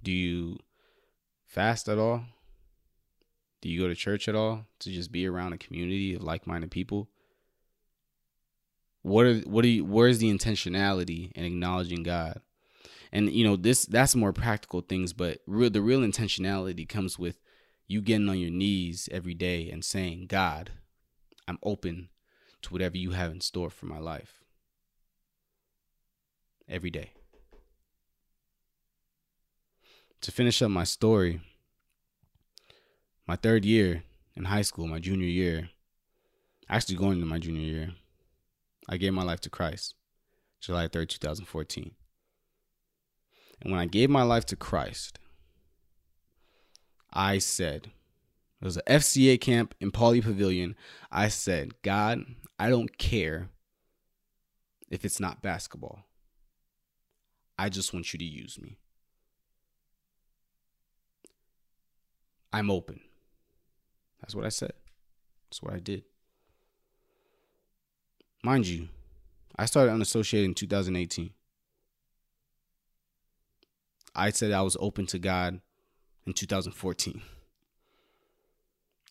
Do 0.02 0.10
you 0.10 0.56
fast 1.44 1.86
at 1.86 1.98
all? 1.98 2.22
Do 3.60 3.68
you 3.68 3.78
go 3.78 3.88
to 3.88 3.94
church 3.94 4.26
at 4.26 4.34
all 4.34 4.64
to 4.78 4.90
just 4.90 5.12
be 5.12 5.26
around 5.26 5.52
a 5.52 5.58
community 5.58 6.14
of 6.14 6.22
like-minded 6.22 6.70
people? 6.70 7.10
What 9.02 9.26
are 9.26 9.38
what 9.40 9.66
are 9.66 9.68
you 9.68 9.84
where's 9.84 10.16
the 10.16 10.32
intentionality 10.32 11.30
in 11.32 11.44
acknowledging 11.44 12.04
God? 12.04 12.40
And 13.12 13.30
you 13.30 13.44
know, 13.44 13.56
this 13.56 13.84
that's 13.84 14.16
more 14.16 14.32
practical 14.32 14.80
things, 14.80 15.12
but 15.12 15.40
real 15.46 15.68
the 15.68 15.82
real 15.82 16.00
intentionality 16.00 16.88
comes 16.88 17.18
with 17.18 17.38
you 17.86 18.00
getting 18.00 18.30
on 18.30 18.38
your 18.38 18.50
knees 18.50 19.10
every 19.12 19.34
day 19.34 19.70
and 19.70 19.84
saying, 19.84 20.28
God, 20.28 20.70
I'm 21.46 21.58
open 21.62 22.08
to 22.62 22.72
whatever 22.72 22.96
you 22.96 23.10
have 23.10 23.30
in 23.30 23.42
store 23.42 23.68
for 23.68 23.84
my 23.84 23.98
life. 23.98 24.42
Every 26.68 26.90
day. 26.90 27.12
To 30.20 30.32
finish 30.32 30.60
up 30.60 30.70
my 30.70 30.84
story, 30.84 31.40
my 33.26 33.36
third 33.36 33.64
year 33.64 34.02
in 34.34 34.44
high 34.44 34.62
school, 34.62 34.86
my 34.86 34.98
junior 34.98 35.26
year, 35.26 35.70
actually 36.68 36.96
going 36.96 37.14
into 37.14 37.26
my 37.26 37.38
junior 37.38 37.62
year, 37.62 37.90
I 38.88 38.96
gave 38.96 39.12
my 39.12 39.22
life 39.22 39.40
to 39.42 39.50
Christ, 39.50 39.94
July 40.60 40.88
3rd, 40.88 41.08
2014. 41.08 41.92
And 43.60 43.72
when 43.72 43.80
I 43.80 43.86
gave 43.86 44.10
my 44.10 44.22
life 44.22 44.44
to 44.46 44.56
Christ, 44.56 45.18
I 47.12 47.38
said, 47.38 47.90
it 48.60 48.64
was 48.64 48.76
an 48.76 48.82
FCA 48.88 49.40
camp 49.40 49.74
in 49.80 49.92
Pauley 49.92 50.22
Pavilion. 50.22 50.74
I 51.10 51.28
said, 51.28 51.80
God, 51.82 52.24
I 52.58 52.70
don't 52.70 52.98
care 52.98 53.50
if 54.90 55.04
it's 55.04 55.20
not 55.20 55.42
basketball. 55.42 56.07
I 57.58 57.68
just 57.68 57.92
want 57.92 58.12
you 58.12 58.18
to 58.18 58.24
use 58.24 58.58
me. 58.60 58.78
I'm 62.52 62.70
open. 62.70 63.00
That's 64.20 64.34
what 64.34 64.46
I 64.46 64.50
said. 64.50 64.72
That's 65.48 65.62
what 65.62 65.74
I 65.74 65.78
did. 65.78 66.04
Mind 68.44 68.66
you, 68.66 68.88
I 69.58 69.66
started 69.66 69.92
unassociated 69.92 70.48
in 70.48 70.54
2018. 70.54 71.30
I 74.14 74.30
said 74.30 74.52
I 74.52 74.62
was 74.62 74.76
open 74.80 75.06
to 75.06 75.18
God 75.18 75.60
in 76.26 76.32
2014. 76.32 77.22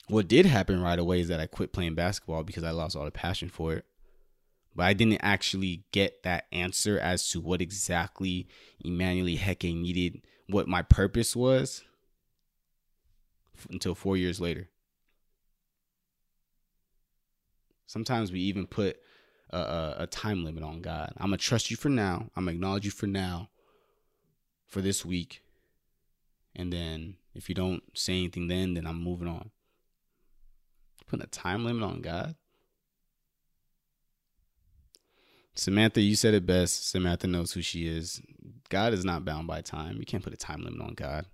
What 0.07 0.27
did 0.27 0.45
happen 0.45 0.81
right 0.81 0.99
away 0.99 1.19
is 1.19 1.27
that 1.27 1.39
I 1.41 1.47
quit 1.47 1.73
playing 1.73 1.95
basketball 1.95 2.43
because 2.43 2.63
I 2.63 2.71
lost 2.71 2.95
all 2.95 3.05
the 3.05 3.11
passion 3.11 3.49
for 3.49 3.73
it. 3.73 3.85
But 4.77 4.85
I 4.85 4.93
didn't 4.93 5.21
actually 5.23 5.85
get 5.91 6.21
that 6.21 6.45
answer 6.51 6.99
as 6.99 7.27
to 7.29 7.41
what 7.41 7.63
exactly 7.63 8.47
Emmanuel 8.79 9.35
Heke 9.35 9.75
needed, 9.75 10.21
what 10.47 10.67
my 10.67 10.83
purpose 10.83 11.35
was 11.35 11.83
until 13.71 13.95
four 13.95 14.15
years 14.17 14.39
later. 14.39 14.69
Sometimes 17.87 18.31
we 18.31 18.39
even 18.41 18.67
put 18.67 18.99
a, 19.49 19.57
a, 19.57 19.95
a 20.01 20.07
time 20.07 20.45
limit 20.45 20.61
on 20.63 20.81
God. 20.81 21.11
I'm 21.17 21.29
gonna 21.29 21.37
trust 21.37 21.71
you 21.71 21.77
for 21.77 21.89
now. 21.89 22.29
I'm 22.35 22.45
gonna 22.45 22.51
acknowledge 22.51 22.85
you 22.85 22.91
for 22.91 23.07
now, 23.07 23.49
for 24.67 24.81
this 24.81 25.03
week, 25.03 25.41
and 26.55 26.71
then 26.71 27.15
if 27.33 27.49
you 27.49 27.55
don't 27.55 27.81
say 27.95 28.13
anything, 28.13 28.47
then 28.47 28.75
then 28.75 28.85
I'm 28.85 29.03
moving 29.03 29.27
on. 29.27 29.49
Putting 31.07 31.23
a 31.23 31.27
time 31.27 31.65
limit 31.65 31.81
on 31.81 32.01
God. 32.01 32.35
Samantha, 35.57 36.01
you 36.01 36.15
said 36.15 36.35
it 36.35 36.45
best. 36.45 36.87
Samantha 36.89 37.27
knows 37.27 37.51
who 37.53 37.61
she 37.61 37.87
is. 37.87 38.21
God 38.69 38.93
is 38.93 39.03
not 39.03 39.25
bound 39.25 39.47
by 39.47 39.61
time. 39.61 39.97
You 39.97 40.05
can't 40.05 40.23
put 40.23 40.33
a 40.33 40.37
time 40.37 40.61
limit 40.61 40.81
on 40.81 40.93
God. 40.93 41.25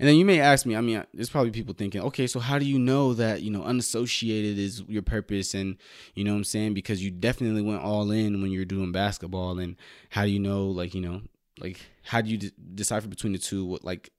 And 0.00 0.08
then 0.08 0.16
you 0.16 0.24
may 0.24 0.40
ask 0.40 0.66
me, 0.66 0.74
I 0.74 0.80
mean, 0.80 1.04
there's 1.14 1.30
probably 1.30 1.52
people 1.52 1.74
thinking, 1.74 2.00
okay, 2.02 2.26
so 2.26 2.40
how 2.40 2.58
do 2.58 2.64
you 2.64 2.80
know 2.80 3.14
that, 3.14 3.42
you 3.42 3.50
know, 3.52 3.62
unassociated 3.62 4.58
is 4.58 4.82
your 4.88 5.02
purpose? 5.02 5.54
And, 5.54 5.76
you 6.14 6.24
know 6.24 6.32
what 6.32 6.38
I'm 6.38 6.44
saying? 6.44 6.74
Because 6.74 7.02
you 7.02 7.12
definitely 7.12 7.62
went 7.62 7.82
all 7.82 8.10
in 8.10 8.42
when 8.42 8.50
you're 8.50 8.64
doing 8.64 8.90
basketball. 8.90 9.60
And 9.60 9.76
how 10.10 10.24
do 10.24 10.30
you 10.30 10.40
know, 10.40 10.66
like, 10.66 10.94
you 10.94 11.00
know, 11.00 11.22
like, 11.60 11.80
how 12.02 12.20
do 12.20 12.30
you 12.30 12.38
d- 12.38 12.52
decipher 12.74 13.06
between 13.06 13.32
the 13.32 13.38
two? 13.38 13.64
What, 13.64 13.84
like, 13.84 14.10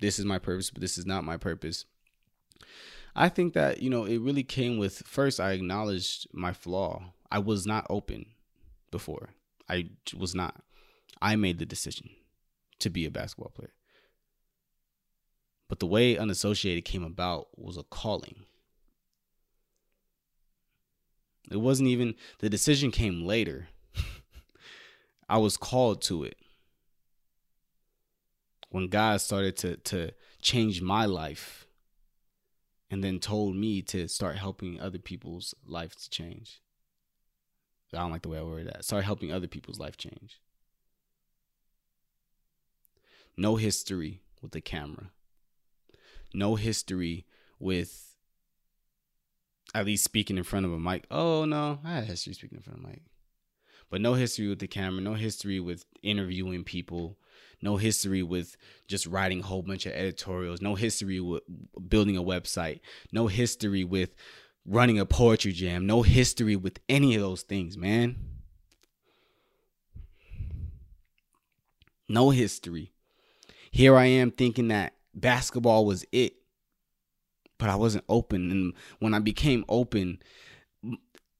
this 0.00 0.18
is 0.18 0.24
my 0.24 0.38
purpose, 0.38 0.70
but 0.70 0.80
this 0.80 0.96
is 0.96 1.04
not 1.04 1.24
my 1.24 1.36
purpose. 1.36 1.84
I 3.14 3.28
think 3.28 3.52
that, 3.52 3.82
you 3.82 3.90
know, 3.90 4.04
it 4.04 4.18
really 4.18 4.42
came 4.42 4.78
with 4.78 5.02
first, 5.06 5.38
I 5.38 5.52
acknowledged 5.52 6.28
my 6.32 6.54
flaw. 6.54 7.12
I 7.32 7.38
was 7.38 7.66
not 7.66 7.86
open 7.88 8.26
before, 8.90 9.30
I 9.66 9.88
was 10.14 10.34
not. 10.34 10.62
I 11.22 11.34
made 11.36 11.58
the 11.58 11.64
decision 11.64 12.10
to 12.80 12.90
be 12.90 13.06
a 13.06 13.10
basketball 13.10 13.52
player. 13.54 13.72
But 15.66 15.80
the 15.80 15.86
way 15.86 16.18
unassociated 16.18 16.84
came 16.84 17.02
about 17.02 17.46
was 17.58 17.78
a 17.78 17.84
calling. 17.84 18.44
It 21.50 21.56
wasn't 21.56 21.88
even 21.88 22.16
the 22.40 22.50
decision 22.50 22.90
came 22.90 23.24
later. 23.24 23.68
I 25.28 25.38
was 25.38 25.56
called 25.56 26.02
to 26.02 26.24
it. 26.24 26.36
When 28.68 28.88
God 28.88 29.22
started 29.22 29.56
to 29.58 29.76
to 29.76 30.10
change 30.42 30.82
my 30.82 31.06
life 31.06 31.66
and 32.90 33.02
then 33.02 33.18
told 33.18 33.56
me 33.56 33.80
to 33.80 34.06
start 34.06 34.36
helping 34.36 34.78
other 34.78 34.98
people's 34.98 35.54
lives 35.64 35.96
to 35.96 36.10
change. 36.10 36.60
I 37.94 37.98
don't 37.98 38.10
like 38.10 38.22
the 38.22 38.28
way 38.28 38.38
I 38.38 38.42
word 38.42 38.66
that. 38.66 38.84
Start 38.84 39.04
helping 39.04 39.32
other 39.32 39.46
people's 39.46 39.78
life 39.78 39.96
change. 39.96 40.40
No 43.36 43.56
history 43.56 44.20
with 44.40 44.52
the 44.52 44.60
camera 44.60 45.10
no 46.34 46.56
history 46.56 47.26
with 47.58 48.14
at 49.74 49.86
least 49.86 50.04
speaking 50.04 50.36
in 50.36 50.44
front 50.44 50.66
of 50.66 50.72
a 50.72 50.78
mic. 50.78 51.06
Oh 51.10 51.44
no, 51.44 51.78
I 51.84 51.94
had 51.94 52.04
history 52.04 52.34
speaking 52.34 52.58
in 52.58 52.62
front 52.62 52.80
of 52.80 52.84
a 52.84 52.88
mic. 52.88 53.02
But 53.90 54.00
no 54.00 54.14
history 54.14 54.48
with 54.48 54.58
the 54.58 54.66
camera, 54.66 55.02
no 55.02 55.14
history 55.14 55.60
with 55.60 55.84
interviewing 56.02 56.64
people, 56.64 57.18
no 57.60 57.76
history 57.76 58.22
with 58.22 58.56
just 58.88 59.06
writing 59.06 59.40
a 59.40 59.44
whole 59.44 59.62
bunch 59.62 59.84
of 59.84 59.92
editorials, 59.92 60.62
no 60.62 60.74
history 60.74 61.20
with 61.20 61.42
building 61.88 62.16
a 62.16 62.22
website, 62.22 62.80
no 63.12 63.26
history 63.26 63.84
with 63.84 64.14
running 64.64 64.98
a 64.98 65.06
poetry 65.06 65.52
jam, 65.52 65.86
no 65.86 66.02
history 66.02 66.56
with 66.56 66.78
any 66.88 67.14
of 67.14 67.20
those 67.20 67.42
things, 67.42 67.76
man. 67.76 68.16
No 72.08 72.30
history. 72.30 72.92
Here 73.70 73.96
I 73.96 74.04
am 74.04 74.30
thinking 74.30 74.68
that 74.68 74.94
basketball 75.14 75.86
was 75.86 76.04
it, 76.12 76.34
but 77.58 77.70
I 77.70 77.76
wasn't 77.76 78.04
open. 78.08 78.50
And 78.50 78.74
when 78.98 79.14
I 79.14 79.18
became 79.18 79.64
open, 79.68 80.18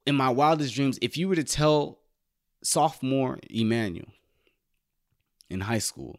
in 0.06 0.14
my 0.14 0.30
wildest 0.30 0.74
dreams, 0.74 0.98
if 1.02 1.16
you 1.16 1.28
were 1.28 1.36
to 1.36 1.44
tell 1.44 1.98
sophomore 2.62 3.38
Emmanuel 3.50 4.08
in 5.50 5.60
high 5.60 5.78
school 5.78 6.16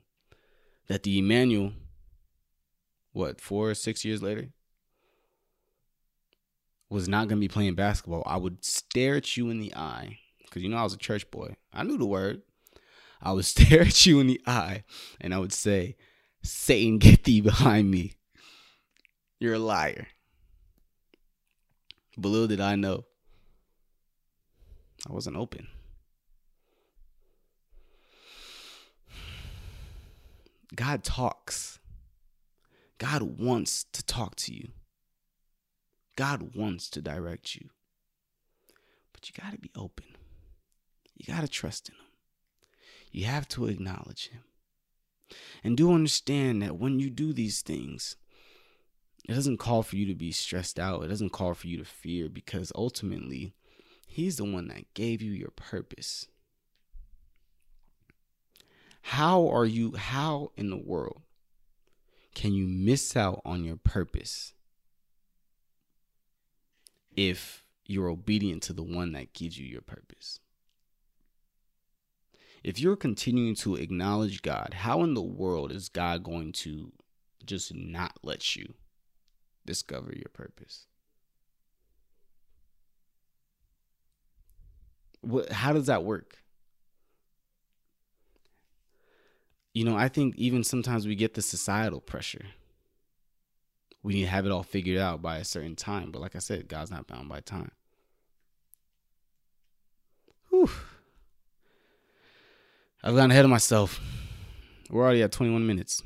that 0.88 1.04
the 1.04 1.18
Emmanuel, 1.18 1.74
what, 3.12 3.42
four 3.42 3.70
or 3.70 3.76
six 3.76 4.06
years 4.06 4.22
later, 4.22 4.50
was 6.94 7.10
not 7.10 7.28
going 7.28 7.40
to 7.40 7.44
be 7.44 7.48
playing 7.48 7.74
basketball, 7.74 8.22
I 8.26 8.38
would 8.38 8.64
stare 8.64 9.16
at 9.16 9.36
you 9.36 9.50
in 9.50 9.60
the 9.60 9.76
eye. 9.76 10.20
Because 10.44 10.62
you 10.62 10.70
know, 10.70 10.78
I 10.78 10.84
was 10.84 10.94
a 10.94 10.98
church 10.98 11.30
boy. 11.32 11.56
I 11.74 11.84
knew 11.84 11.98
the 11.98 12.06
word. 12.06 12.44
I 13.22 13.32
would 13.32 13.46
stare 13.54 13.82
at 13.82 14.06
you 14.06 14.20
in 14.20 14.28
the 14.28 14.40
eye 14.46 14.84
and 15.20 15.34
I 15.34 15.40
would 15.40 15.52
say, 15.52 15.96
Satan, 16.44 17.00
get 17.00 17.24
thee 17.24 17.42
behind 17.42 17.90
me. 17.90 18.14
You're 19.40 19.56
a 19.56 19.60
liar. 19.60 20.08
But 22.16 22.30
little 22.30 22.48
did 22.48 22.62
I 22.62 22.76
know, 22.76 23.06
I 25.10 25.14
wasn't 25.14 25.36
open. 25.36 25.68
God 30.76 31.04
talks. 31.04 31.80
God 33.00 33.24
wants 33.40 33.86
to 33.94 34.06
talk 34.06 34.36
to 34.38 34.54
you. 34.54 34.70
God 36.16 36.56
wants 36.56 36.90
to 36.92 37.02
direct 37.02 37.56
you. 37.56 37.70
But 39.12 39.30
you 39.30 39.42
got 39.42 39.54
to 39.54 39.60
be 39.60 39.72
open. 39.76 40.06
You 41.16 41.34
got 41.34 41.42
to 41.42 41.48
trust 41.48 41.90
in 41.90 41.96
Him. 41.96 42.02
You 43.12 43.26
have 43.26 43.48
to 43.50 43.68
acknowledge 43.68 44.30
Him. 44.30 44.42
And 45.64 45.78
do 45.78 45.94
understand 45.94 46.62
that 46.62 46.78
when 46.78 47.00
you 47.00 47.10
do 47.10 47.34
these 47.34 47.62
things, 47.62 48.16
it 49.28 49.34
doesn't 49.34 49.58
call 49.58 49.84
for 49.84 49.96
you 49.96 50.06
to 50.08 50.16
be 50.16 50.32
stressed 50.32 50.80
out. 50.80 51.04
It 51.04 51.08
doesn't 51.08 51.32
call 51.32 51.54
for 51.54 51.68
you 51.68 51.78
to 51.78 51.86
fear 51.86 52.30
because 52.30 52.72
ultimately, 52.76 53.54
He's 54.06 54.38
the 54.38 54.44
one 54.44 54.68
that 54.68 54.94
gave 54.94 55.22
you 55.22 55.32
your 55.32 55.52
purpose. 55.56 56.28
How 59.02 59.48
are 59.50 59.66
you, 59.66 59.96
how 59.96 60.52
in 60.56 60.70
the 60.70 60.78
world 60.78 61.22
can 62.36 62.54
you 62.54 62.68
miss 62.68 63.16
out 63.16 63.42
on 63.44 63.64
your 63.64 63.76
purpose 63.76 64.54
if 67.16 67.64
you're 67.86 68.10
obedient 68.10 68.64
to 68.64 68.74
the 68.74 68.84
one 68.84 69.12
that 69.14 69.34
gives 69.34 69.58
you 69.58 69.66
your 69.66 69.82
purpose? 69.82 70.40
If 72.64 72.80
you're 72.80 72.96
continuing 72.96 73.56
to 73.56 73.76
acknowledge 73.76 74.42
God, 74.42 74.74
how 74.74 75.04
in 75.04 75.14
the 75.14 75.22
world 75.22 75.72
is 75.72 75.90
God 75.90 76.24
going 76.24 76.54
to 76.54 76.94
just 77.46 77.74
not 77.74 78.18
let 78.24 78.56
you 78.56 78.74
discover 79.66 80.14
your 80.14 80.30
purpose? 80.32 80.88
What, 85.22 85.52
how 85.52 85.74
does 85.74 85.88
that 85.88 86.04
work? 86.04 86.44
you 89.74 89.84
know, 89.84 89.98
I 89.98 90.08
think 90.08 90.36
even 90.38 90.64
sometimes 90.64 91.08
we 91.08 91.16
get 91.16 91.34
the 91.34 91.42
societal 91.42 92.00
pressure. 92.00 92.46
We 94.04 94.14
need 94.14 94.24
to 94.24 94.28
have 94.28 94.46
it 94.46 94.52
all 94.52 94.64
figured 94.64 94.98
out 94.98 95.22
by 95.22 95.38
a 95.38 95.46
certain 95.46 95.76
time. 95.76 96.12
But 96.12 96.22
like 96.22 96.36
I 96.36 96.40
said, 96.40 96.68
God's 96.68 96.92
not 96.92 97.08
bound 97.08 97.30
by 97.30 97.40
time. 97.40 97.72
Whew. 100.50 100.70
I've 103.02 103.16
gotten 103.16 103.32
ahead 103.32 103.46
of 103.46 103.52
myself. 103.52 104.00
We're 104.90 105.04
already 105.04 105.24
at 105.24 105.32
21 105.32 105.66
minutes. 105.66 106.04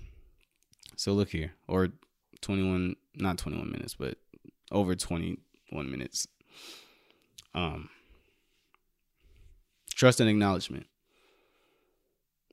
So 0.95 1.13
look 1.13 1.29
here. 1.29 1.53
Or 1.67 1.89
21, 2.41 2.95
not 3.15 3.37
21 3.37 3.71
minutes, 3.71 3.95
but 3.95 4.17
over 4.71 4.95
21 4.95 5.89
minutes. 5.91 6.27
Um, 7.55 7.89
trust 9.95 10.19
and 10.19 10.29
acknowledgement 10.29 10.85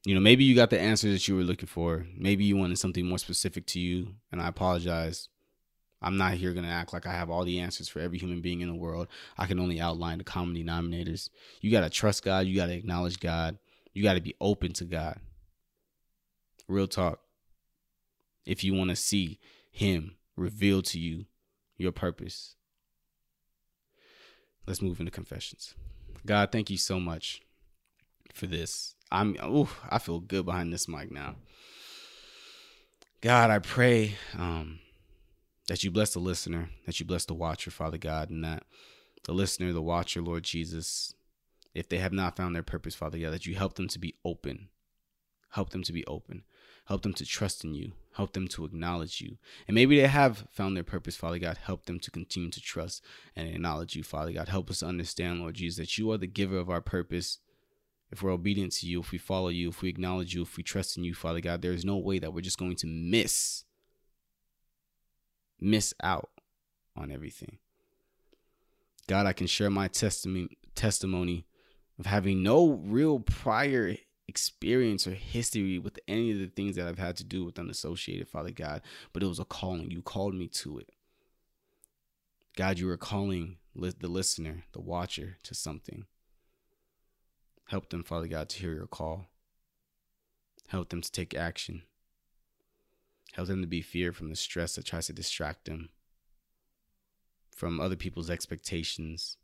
you 0.05 0.15
know, 0.15 0.21
maybe 0.21 0.45
you 0.45 0.55
got 0.55 0.71
the 0.71 0.81
answer 0.81 1.11
that 1.11 1.27
you 1.27 1.35
were 1.35 1.43
looking 1.43 1.67
for. 1.67 2.07
Maybe 2.17 2.45
you 2.45 2.57
wanted 2.57 2.79
something 2.79 3.07
more 3.07 3.19
specific 3.19 3.67
to 3.69 3.81
you, 3.81 4.15
and 4.31 4.41
I 4.41 4.49
apologize. 4.49 5.29
I'm 6.03 6.17
not 6.17 6.35
here 6.35 6.53
going 6.53 6.67
to 6.67 6.71
act 6.71 6.93
like 6.93 7.07
I 7.07 7.13
have 7.13 7.31
all 7.31 7.45
the 7.45 7.61
answers 7.61 7.89
for 7.89 8.01
every 8.01 8.19
human 8.19 8.41
being 8.41 8.61
in 8.61 8.69
the 8.69 8.75
world. 8.75 9.09
I 9.39 9.47
can 9.47 9.59
only 9.59 9.81
outline 9.81 10.19
the 10.19 10.25
common 10.25 10.55
denominators. 10.55 11.31
You 11.61 11.71
got 11.71 11.81
to 11.81 11.91
trust 11.91 12.25
God. 12.25 12.47
You 12.47 12.57
got 12.57 12.67
to 12.67 12.75
acknowledge 12.75 13.21
God. 13.21 13.59
You 13.95 14.03
got 14.03 14.15
to 14.15 14.21
be 14.21 14.35
open 14.41 14.73
to 14.75 14.85
God. 14.85 15.19
Real 16.69 16.87
talk. 16.87 17.21
If 18.45 18.65
you 18.65 18.75
want 18.75 18.91
to 18.91 18.97
see 18.97 19.39
Him 19.71 20.17
reveal 20.37 20.83
to 20.83 20.99
you 20.99 21.27
your 21.77 21.93
purpose. 21.93 22.57
Let's 24.67 24.83
move 24.83 25.01
into 25.01 25.13
confessions. 25.13 25.75
God, 26.25 26.51
thank 26.53 26.71
you 26.71 26.79
so 26.79 26.99
much 26.99 27.43
for 28.33 28.47
this. 28.47 28.95
I'm 29.11 29.37
ooh, 29.45 29.69
I 29.91 29.99
feel 29.99 30.21
good 30.21 30.47
behind 30.47 30.73
this 30.73 30.89
mic 30.89 31.11
now. 31.11 31.37
God, 33.21 33.51
I 33.51 33.59
pray 33.59 34.17
um, 34.37 34.81
that 35.69 35.83
you 35.83 35.91
bless 35.91 36.13
the 36.13 36.19
listener, 36.19 36.71
that 36.87 37.01
you 37.01 37.07
bless 37.07 37.25
the 37.25 37.35
watcher, 37.35 37.71
Father 37.71 37.99
God, 37.99 38.31
and 38.31 38.45
that 38.45 38.65
the 39.25 39.33
listener, 39.33 39.73
the 39.73 39.83
watcher, 39.83 40.21
Lord 40.21 40.45
Jesus, 40.45 41.15
if 41.75 41.89
they 41.89 41.99
have 41.99 42.13
not 42.13 42.37
found 42.37 42.55
their 42.55 42.63
purpose, 42.63 42.95
Father 42.95 43.19
God, 43.19 43.33
that 43.33 43.47
you 43.47 43.55
help 43.55 43.75
them 43.75 43.89
to 43.89 43.99
be 43.99 44.15
open. 44.25 44.69
Help 45.51 45.71
them 45.71 45.83
to 45.85 45.93
be 45.93 46.05
open. 46.07 46.43
Help 46.87 47.03
them 47.03 47.15
to 47.15 47.25
trust 47.25 47.65
in 47.65 47.75
you. 47.75 47.93
Help 48.17 48.33
them 48.33 48.47
to 48.49 48.65
acknowledge 48.65 49.21
you. 49.21 49.39
And 49.67 49.75
maybe 49.75 50.01
they 50.01 50.07
have 50.07 50.47
found 50.51 50.77
their 50.77 50.85
purpose, 50.85 51.17
Father 51.17 51.39
God. 51.39 51.59
Help 51.63 51.87
them 51.87 51.99
to 52.01 52.11
continue 52.11 52.51
to 52.51 52.61
trust 52.61 53.03
and 53.35 53.49
acknowledge 53.49 53.97
you, 53.97 54.03
Father 54.03 54.33
God. 54.33 54.49
Help 54.49 54.71
us 54.71 54.83
understand, 54.83 55.41
Lord 55.41 55.55
Jesus, 55.55 55.79
that 55.79 55.99
you 55.99 56.13
are 56.13 56.19
the 56.19 56.27
giver 56.27 56.59
of 56.59 56.69
our 56.69 56.81
purpose 56.81 57.39
if 58.11 58.23
we're 58.23 58.31
obedient 58.31 58.73
to 58.75 58.87
you, 58.87 59.01
if 59.01 59.11
we 59.11 59.19
follow 59.19 59.49
you, 59.49 59.71
if 59.71 59.83
we 59.83 59.89
acknowledge 59.89 60.35
you, 60.35 60.43
if 60.43 60.57
we 60.57 60.63
trust 60.63 60.97
in 60.97 61.03
you, 61.03 61.15
Father 61.15 61.41
God, 61.41 61.63
there 61.63 61.73
is 61.73 61.85
no 61.85 61.97
way 61.97 62.21
that 62.21 62.33
we're 62.33 62.43
just 62.43 62.59
going 62.59 62.77
to 62.77 62.87
miss 62.87 63.65
miss 65.65 65.95
out 66.03 66.31
on 66.97 67.11
everything. 67.11 67.59
God, 69.07 69.27
I 69.27 69.33
can 69.33 69.47
share 69.47 69.71
my 69.71 69.89
testimony 69.89 70.59
testimony 70.75 71.47
of 71.99 72.07
having 72.07 72.43
no 72.43 72.73
real 72.73 73.21
prior 73.21 73.97
experience 74.27 75.07
or 75.07 75.13
history 75.13 75.79
with 75.79 75.99
any 76.09 76.33
of 76.33 76.39
the 76.39 76.47
things 76.47 76.75
that 76.75 76.89
I've 76.89 76.99
had 76.99 77.17
to 77.19 77.25
do 77.25 77.45
with 77.45 77.59
unassociated, 77.59 78.29
Father 78.29 78.51
God, 78.51 78.83
but 79.13 79.23
it 79.23 79.27
was 79.27 79.39
a 79.39 79.45
calling. 79.45 79.91
You 79.91 80.03
called 80.03 80.35
me 80.35 80.49
to 80.49 80.79
it. 80.79 80.89
God, 82.57 82.79
you 82.79 82.87
were 82.87 82.97
calling 82.97 83.59
the 83.75 84.09
listener, 84.09 84.65
the 84.73 84.81
watcher, 84.81 85.37
to 85.45 85.55
something. 85.55 86.07
Help 87.69 87.91
them, 87.91 88.03
Father 88.03 88.27
God, 88.27 88.49
to 88.51 88.59
hear 88.59 88.75
your 88.75 88.87
call. 88.87 89.27
Help 90.69 90.89
them 90.89 91.01
to 91.01 91.13
take 91.13 91.35
action. 91.35 91.83
Help 93.35 93.49
them 93.49 93.63
to 93.63 93.67
be 93.67 93.83
fear 93.83 94.13
from 94.13 94.31
the 94.31 94.37
stress 94.37 94.77
that 94.77 94.85
tries 94.85 95.07
to 95.09 95.13
distract 95.13 95.65
them 95.65 95.89
from 97.51 97.81
other 97.81 97.97
people's 97.97 98.31
expectations, 98.31 99.39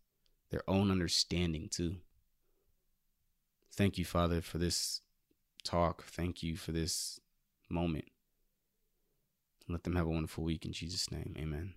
their 0.51 0.63
own 0.69 0.93
understanding, 0.93 1.69
too. 1.69 1.97
Thank 3.73 3.99
you, 3.99 4.05
Father, 4.05 4.41
for 4.43 4.59
this 4.59 5.01
talk. 5.65 6.05
Thank 6.05 6.41
you 6.41 6.57
for 6.57 6.71
this 6.71 7.19
moment. 7.69 8.05
Let 9.69 9.83
them 9.83 9.97
have 9.97 10.07
a 10.07 10.11
wonderful 10.11 10.45
week 10.45 10.65
in 10.65 10.73
Jesus' 10.73 11.11
name. 11.11 11.35
Amen. 11.37 11.75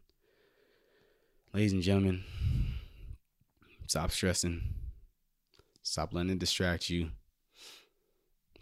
Ladies 1.52 1.74
and 1.74 1.82
gentlemen, 1.82 2.24
stop 3.88 4.12
stressing. 4.12 4.62
Stop 5.82 6.14
letting 6.14 6.32
it 6.32 6.40
distract 6.40 6.92
you. 6.92 7.10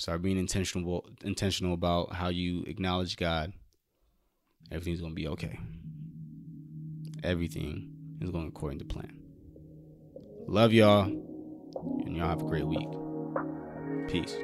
Start 0.02 0.24
being 0.24 0.40
intentional 0.40 1.06
intentional 1.24 1.76
about 1.76 2.12
how 2.12 2.30
you 2.30 2.64
acknowledge 2.64 3.18
God. 3.18 3.54
Everything's 4.72 5.00
gonna 5.00 5.14
be 5.14 5.28
okay. 5.28 5.60
Everything 7.24 7.94
is 8.20 8.32
going 8.32 8.48
according 8.48 8.80
to 8.80 8.86
plan. 8.86 9.16
Love 10.48 10.74
y'all, 10.74 11.04
and 11.04 12.18
y'all 12.18 12.30
have 12.30 12.42
a 12.42 12.46
great 12.46 12.66
week. 12.66 12.88
Peace. 14.08 14.36